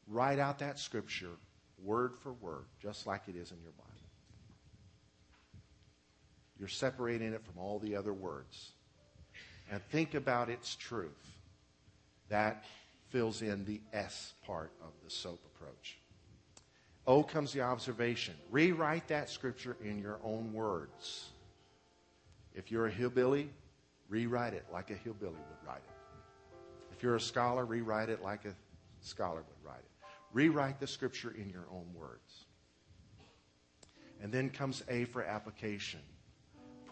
write 0.09 0.39
out 0.39 0.59
that 0.61 0.79
scripture 0.79 1.31
word 1.83 2.15
for 2.23 2.33
word, 2.33 2.65
just 2.81 3.07
like 3.07 3.23
it 3.29 3.37
is 3.37 3.51
in 3.51 3.59
your 3.63 3.73
Bible. 3.73 3.91
You're 6.59 6.69
separating 6.69 7.33
it 7.33 7.45
from 7.45 7.59
all 7.59 7.79
the 7.79 7.97
other 7.97 8.13
words. 8.13 8.71
And 9.71 9.83
think 9.91 10.15
about 10.15 10.49
its 10.49 10.75
truth. 10.77 11.11
That 12.29 12.65
fills 13.11 13.43
in 13.43 13.65
the 13.65 13.81
S 13.93 14.33
part 14.47 14.73
of 14.81 14.91
the 15.05 15.11
SOAP 15.11 15.41
approach. 15.55 15.99
O 17.07 17.23
comes 17.23 17.53
the 17.53 17.61
observation. 17.61 18.35
Rewrite 18.51 19.07
that 19.09 19.31
scripture 19.31 19.77
in 19.85 19.99
your 19.99 20.19
own 20.25 20.53
words. 20.53 21.29
If 22.55 22.71
you're 22.71 22.87
a 22.87 22.91
hillbilly, 22.91 23.51
rewrite 24.09 24.55
it 24.55 24.65
like 24.73 24.91
a 24.91 24.95
hillbilly 24.95 25.33
would 25.33 25.69
write 25.69 25.83
it. 25.89 25.96
If 26.97 27.03
you're 27.03 27.17
a 27.17 27.21
scholar, 27.21 27.67
rewrite 27.67 28.09
it 28.09 28.23
like 28.23 28.47
a 28.47 28.55
scholar 29.03 29.43
would 29.43 29.69
write 29.71 29.81
it. 29.81 29.91
Rewrite 30.33 30.81
the 30.81 30.87
scripture 30.87 31.35
in 31.37 31.51
your 31.51 31.67
own 31.71 31.87
words. 31.95 32.47
And 34.23 34.33
then 34.33 34.49
comes 34.49 34.83
A 34.89 35.05
for 35.05 35.23
application. 35.23 36.01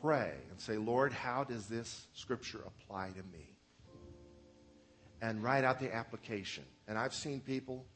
Pray 0.03 0.33
and 0.51 0.61
say, 0.61 0.77
Lord, 0.77 1.15
how 1.15 1.43
does 1.45 1.69
this 1.69 2.07
scripture 2.13 2.61
apply 2.67 3.11
to 3.11 3.23
me? 3.33 3.49
And 5.23 5.43
write 5.43 5.65
out 5.65 5.81
the 5.81 5.95
application. 5.95 6.65
And 6.87 6.99
I've 6.99 7.15
seen 7.15 7.41
people 7.41 7.87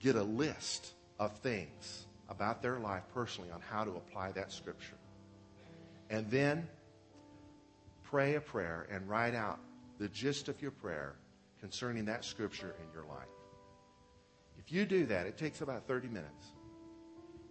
get 0.00 0.16
a 0.16 0.22
list 0.24 0.94
of 1.20 1.38
things 1.38 2.06
about 2.28 2.60
their 2.60 2.80
life 2.80 3.04
personally 3.14 3.52
on 3.52 3.60
how 3.60 3.84
to 3.84 3.92
apply 3.92 4.32
that 4.32 4.50
scripture. 4.50 4.96
And 6.10 6.28
then 6.28 6.66
pray 8.02 8.34
a 8.34 8.40
prayer 8.40 8.88
and 8.90 9.08
write 9.08 9.36
out 9.36 9.60
the 10.02 10.08
gist 10.08 10.48
of 10.48 10.60
your 10.60 10.72
prayer 10.72 11.14
concerning 11.60 12.04
that 12.06 12.24
scripture 12.24 12.74
in 12.82 12.92
your 12.92 13.04
life. 13.04 13.28
If 14.58 14.72
you 14.72 14.84
do 14.84 15.06
that, 15.06 15.26
it 15.26 15.38
takes 15.38 15.60
about 15.60 15.86
30 15.86 16.08
minutes. 16.08 16.48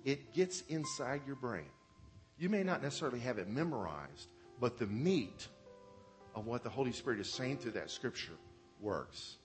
It 0.04 0.34
gets 0.34 0.60
inside 0.68 1.22
your 1.26 1.38
brain. 1.38 1.70
You 2.38 2.50
may 2.50 2.64
not 2.64 2.84
necessarily 2.84 3.22
have 3.22 3.38
it 3.38 3.48
memorized, 3.48 4.28
but 4.60 4.78
the 4.78 4.86
meat 4.88 5.48
of 6.36 6.46
what 6.46 6.62
the 6.62 6.70
Holy 6.70 6.92
Spirit 6.92 7.22
is 7.22 7.32
saying 7.32 7.60
through 7.60 7.72
that 7.72 7.90
scripture 7.90 8.34
works. 8.82 9.38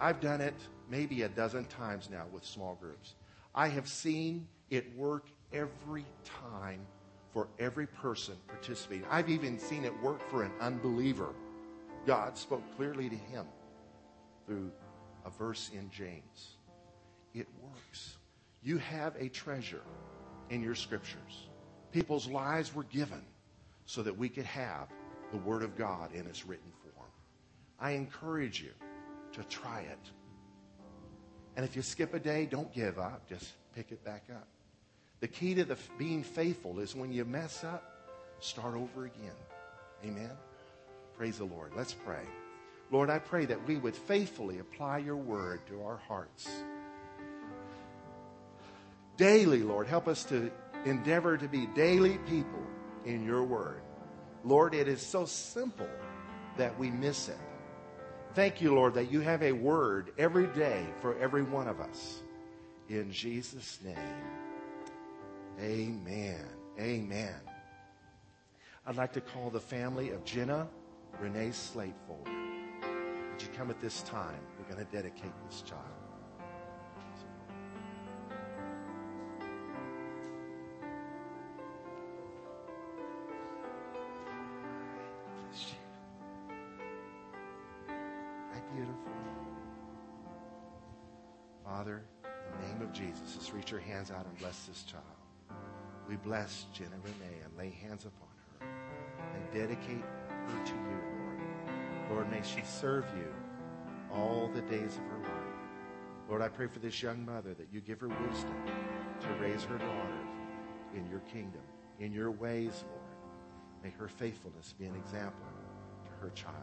I've 0.00 0.20
done 0.20 0.40
it 0.40 0.54
maybe 0.88 1.22
a 1.22 1.28
dozen 1.28 1.66
times 1.66 2.08
now 2.10 2.24
with 2.32 2.46
small 2.46 2.78
groups. 2.80 3.14
I 3.54 3.68
have 3.68 3.86
seen 3.86 4.48
it 4.70 4.96
work 4.96 5.26
every 5.52 6.06
time 6.24 6.80
for 7.30 7.48
every 7.58 7.86
person 7.86 8.36
participating. 8.48 9.04
I've 9.10 9.28
even 9.28 9.58
seen 9.58 9.84
it 9.84 9.92
work 10.02 10.26
for 10.30 10.44
an 10.44 10.52
unbeliever. 10.62 11.34
God 12.06 12.36
spoke 12.36 12.62
clearly 12.76 13.08
to 13.08 13.16
him 13.16 13.46
through 14.46 14.70
a 15.24 15.30
verse 15.30 15.70
in 15.72 15.90
James. 15.90 16.56
It 17.34 17.46
works. 17.62 18.16
You 18.62 18.78
have 18.78 19.14
a 19.16 19.28
treasure 19.28 19.82
in 20.50 20.62
your 20.62 20.74
scriptures. 20.74 21.48
People's 21.92 22.28
lives 22.28 22.74
were 22.74 22.84
given 22.84 23.22
so 23.86 24.02
that 24.02 24.16
we 24.16 24.28
could 24.28 24.44
have 24.44 24.88
the 25.30 25.38
Word 25.38 25.62
of 25.62 25.76
God 25.76 26.12
in 26.14 26.26
its 26.26 26.46
written 26.46 26.70
form. 26.82 27.08
I 27.78 27.92
encourage 27.92 28.62
you 28.62 28.72
to 29.32 29.44
try 29.44 29.80
it. 29.80 30.10
And 31.56 31.64
if 31.64 31.76
you 31.76 31.82
skip 31.82 32.14
a 32.14 32.18
day, 32.18 32.46
don't 32.46 32.72
give 32.72 32.98
up. 32.98 33.28
Just 33.28 33.52
pick 33.74 33.92
it 33.92 34.04
back 34.04 34.24
up. 34.30 34.46
The 35.20 35.28
key 35.28 35.54
to 35.54 35.64
the 35.64 35.76
being 35.98 36.22
faithful 36.22 36.80
is 36.80 36.94
when 36.94 37.12
you 37.12 37.24
mess 37.24 37.64
up, 37.64 37.84
start 38.40 38.74
over 38.74 39.04
again. 39.04 39.36
Amen. 40.04 40.30
Praise 41.16 41.38
the 41.38 41.44
Lord. 41.44 41.72
Let's 41.76 41.94
pray. 41.94 42.24
Lord, 42.90 43.10
I 43.10 43.18
pray 43.18 43.46
that 43.46 43.66
we 43.66 43.76
would 43.76 43.96
faithfully 43.96 44.58
apply 44.58 44.98
your 44.98 45.16
word 45.16 45.60
to 45.68 45.82
our 45.82 45.96
hearts. 46.08 46.48
Daily, 49.16 49.62
Lord, 49.62 49.86
help 49.86 50.08
us 50.08 50.24
to 50.24 50.50
endeavor 50.84 51.36
to 51.36 51.48
be 51.48 51.66
daily 51.66 52.18
people 52.28 52.62
in 53.04 53.24
your 53.24 53.44
word. 53.44 53.82
Lord, 54.44 54.74
it 54.74 54.88
is 54.88 55.00
so 55.00 55.24
simple 55.24 55.88
that 56.56 56.78
we 56.78 56.90
miss 56.90 57.28
it. 57.28 57.38
Thank 58.34 58.60
you, 58.60 58.74
Lord, 58.74 58.94
that 58.94 59.10
you 59.10 59.20
have 59.20 59.42
a 59.42 59.52
word 59.52 60.12
every 60.18 60.46
day 60.48 60.84
for 61.00 61.16
every 61.18 61.42
one 61.42 61.68
of 61.68 61.80
us. 61.80 62.22
In 62.88 63.12
Jesus' 63.12 63.78
name, 63.84 63.96
amen. 65.60 66.44
Amen. 66.78 67.34
I'd 68.86 68.96
like 68.96 69.12
to 69.12 69.20
call 69.20 69.50
the 69.50 69.60
family 69.60 70.10
of 70.10 70.24
Jenna 70.24 70.66
Renee 71.20 71.52
Slate 71.52 71.94
forward. 72.06 72.28
Would 72.28 73.42
you 73.42 73.48
come 73.56 73.70
at 73.70 73.80
this 73.80 74.02
time? 74.02 74.40
We're 74.58 74.74
going 74.74 74.84
to 74.84 74.92
dedicate 74.92 75.32
this 75.48 75.62
child. 75.62 75.82
Father, 91.82 92.04
in 92.24 92.60
the 92.60 92.68
name 92.68 92.82
of 92.82 92.92
Jesus, 92.92 93.34
just 93.34 93.52
reach 93.52 93.70
your 93.70 93.80
hands 93.80 94.12
out 94.12 94.24
and 94.24 94.38
bless 94.38 94.66
this 94.66 94.84
child. 94.84 95.02
We 96.08 96.16
bless 96.16 96.66
Jenna 96.72 96.96
Renee 97.02 97.40
and 97.44 97.56
lay 97.56 97.70
hands 97.70 98.04
upon 98.04 98.28
her 98.60 98.66
and 99.34 99.52
dedicate 99.52 100.04
her 100.48 100.64
to 100.64 100.72
you, 100.72 101.00
Lord. 101.18 102.10
Lord, 102.10 102.30
may 102.30 102.42
she 102.42 102.62
serve 102.62 103.04
you 103.16 103.32
all 104.12 104.50
the 104.54 104.62
days 104.62 104.96
of 104.96 105.04
her 105.04 105.18
life. 105.18 105.52
Lord, 106.28 106.42
I 106.42 106.48
pray 106.48 106.66
for 106.66 106.78
this 106.78 107.02
young 107.02 107.24
mother 107.24 107.54
that 107.54 107.68
you 107.72 107.80
give 107.80 108.00
her 108.00 108.08
wisdom 108.08 108.56
to 109.20 109.28
raise 109.40 109.64
her 109.64 109.78
daughters 109.78 110.28
in 110.94 111.08
your 111.10 111.20
kingdom, 111.20 111.62
in 112.00 112.12
your 112.12 112.30
ways, 112.30 112.84
Lord. 112.88 113.00
May 113.82 113.90
her 113.90 114.08
faithfulness 114.08 114.74
be 114.78 114.84
an 114.84 114.94
example 114.94 115.46
to 116.04 116.24
her 116.24 116.30
child. 116.30 116.56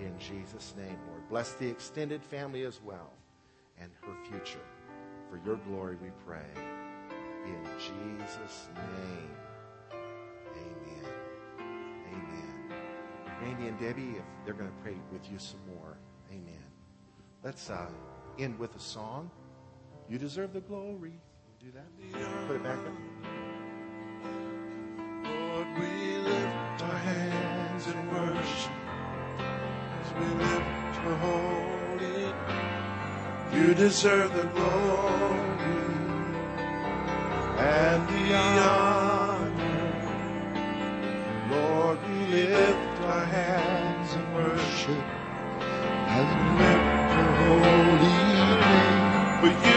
In 0.00 0.12
Jesus' 0.18 0.74
name, 0.76 0.98
Lord. 1.08 1.28
Bless 1.28 1.52
the 1.54 1.68
extended 1.68 2.22
family 2.22 2.64
as 2.64 2.80
well 2.82 3.10
and 3.80 3.90
her 4.02 4.14
future. 4.30 4.64
For 5.30 5.40
your 5.44 5.56
glory 5.68 5.96
we 6.02 6.10
pray. 6.26 6.46
In 7.46 7.64
Jesus' 7.78 8.68
name. 8.74 9.43
Randy 13.42 13.68
and 13.68 13.78
Debbie, 13.78 14.16
if 14.16 14.24
they're 14.44 14.54
going 14.54 14.70
to 14.70 14.76
pray 14.82 14.96
with 15.12 15.30
you 15.30 15.38
some 15.38 15.60
more. 15.66 15.98
Amen. 16.30 16.64
Let's 17.42 17.70
uh, 17.70 17.90
end 18.38 18.58
with 18.58 18.74
a 18.76 18.80
song. 18.80 19.30
You 20.08 20.18
deserve 20.18 20.52
the 20.52 20.60
glory. 20.60 21.20
Do 21.60 21.70
that. 21.72 21.86
Put 22.46 22.56
it 22.56 22.62
back 22.62 22.78
up. 22.78 22.92
Lord, 25.24 25.66
we 25.78 26.18
lift 26.18 26.82
our 26.82 26.98
hands 26.98 27.86
in 27.86 28.10
worship 28.10 28.72
as 30.00 30.12
we 30.14 30.26
lift 30.44 30.94
your 31.04 31.16
holy. 31.16 32.34
You 33.54 33.74
deserve 33.74 34.34
the 34.34 34.44
glory 34.44 35.44
and 37.56 38.08
the 38.08 38.34
honor. 38.34 39.50
Lord, 41.50 41.98
we 42.08 42.18
lift 42.26 42.72
our 42.72 42.73
hands 43.34 44.14
in 44.14 44.32
worship 44.32 45.04
as 46.16 46.28
we 46.38 46.46
lift 46.60 46.86
your 47.18 47.32
holy 47.42 48.14
name. 48.62 49.40
For 49.40 49.50
you 49.68 49.73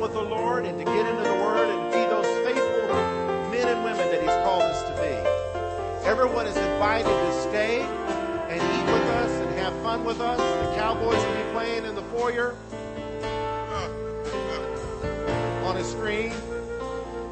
with 0.00 0.12
the 0.12 0.22
Lord 0.22 0.64
and 0.64 0.78
to 0.78 0.84
get 0.84 1.06
into 1.06 1.22
the 1.22 1.34
Word 1.34 1.68
and 1.68 1.92
be 1.92 1.98
those 1.98 2.26
faithful 2.44 2.88
men 3.50 3.68
and 3.68 3.84
women 3.84 4.08
that 4.10 4.20
He's 4.20 4.44
called 4.44 4.62
us 4.62 4.82
to 4.82 4.90
be. 5.00 6.08
Everyone 6.08 6.46
is 6.46 6.56
invited 6.56 7.06
to 7.06 7.42
stay 7.42 7.80
and 7.80 8.60
eat 8.60 8.92
with 8.92 9.08
us 9.10 9.30
and 9.30 9.58
have 9.58 9.74
fun 9.82 10.04
with 10.04 10.20
us. 10.20 10.38
The 10.38 10.80
Cowboys 10.80 11.16
will 11.16 11.34
be 11.34 11.52
playing 11.52 11.84
in 11.84 11.94
the 11.94 12.02
foyer 12.02 12.56
on 15.64 15.76
a 15.76 15.84
screen. 15.84 16.32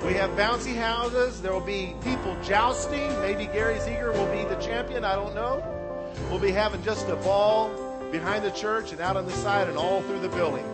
We 0.05 0.14
have 0.14 0.31
bouncy 0.31 0.75
houses. 0.75 1.40
There 1.42 1.53
will 1.53 1.61
be 1.61 1.94
people 2.03 2.37
jousting. 2.42 3.09
Maybe 3.20 3.46
Gary 3.46 3.79
Ziegler 3.81 4.12
will 4.12 4.33
be 4.33 4.44
the 4.48 4.61
champion. 4.61 5.05
I 5.05 5.14
don't 5.14 5.35
know. 5.35 5.62
We'll 6.29 6.40
be 6.40 6.53
having 6.53 6.83
just 6.83 7.09
a 7.09 7.16
ball 7.16 7.70
behind 8.11 8.44
the 8.44 8.51
church 8.51 8.92
and 8.92 9.01
out 9.01 9.16
on 9.16 9.27
the 9.27 9.33
side 9.33 9.68
and 9.68 9.79
all 9.79 10.03
through 10.03 10.20
the 10.20 10.29
building. 10.29 10.66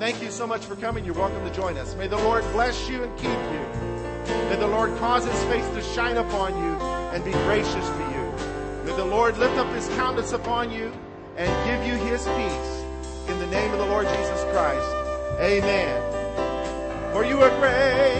Thank 0.00 0.22
you 0.22 0.30
so 0.30 0.46
much 0.46 0.64
for 0.64 0.76
coming. 0.76 1.04
You're 1.04 1.12
welcome 1.12 1.46
to 1.46 1.54
join 1.54 1.76
us. 1.76 1.94
May 1.94 2.08
the 2.08 2.16
Lord 2.16 2.42
bless 2.52 2.88
you 2.88 3.02
and 3.02 3.14
keep 3.18 3.26
you. 3.26 4.34
May 4.48 4.56
the 4.58 4.66
Lord 4.66 4.96
cause 4.96 5.26
his 5.26 5.42
face 5.42 5.68
to 5.74 5.82
shine 5.94 6.16
upon 6.16 6.56
you 6.56 6.72
and 7.12 7.22
be 7.22 7.32
gracious 7.32 7.86
to 7.86 8.10
you. 8.10 8.86
May 8.86 8.96
the 8.96 9.04
Lord 9.04 9.36
lift 9.36 9.58
up 9.58 9.70
his 9.74 9.86
countenance 9.88 10.32
upon 10.32 10.72
you 10.72 10.90
and 11.36 11.50
give 11.68 11.86
you 11.86 12.02
his 12.08 12.24
peace. 12.24 13.28
In 13.28 13.38
the 13.40 13.46
name 13.48 13.72
of 13.72 13.78
the 13.78 13.84
Lord 13.84 14.06
Jesus 14.08 14.42
Christ. 14.44 14.88
Amen. 15.38 17.12
For 17.12 17.22
you 17.22 17.38
are 17.42 17.50
great. 17.60 18.16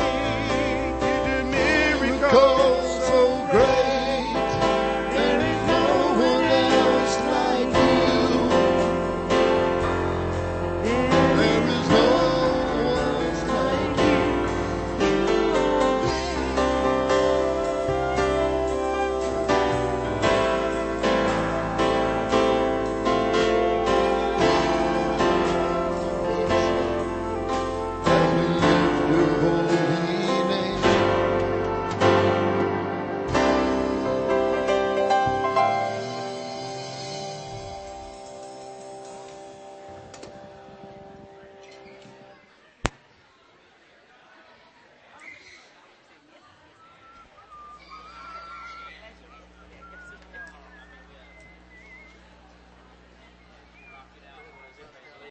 You 1.00 1.42
do 1.42 1.44
miracles. 1.50 2.89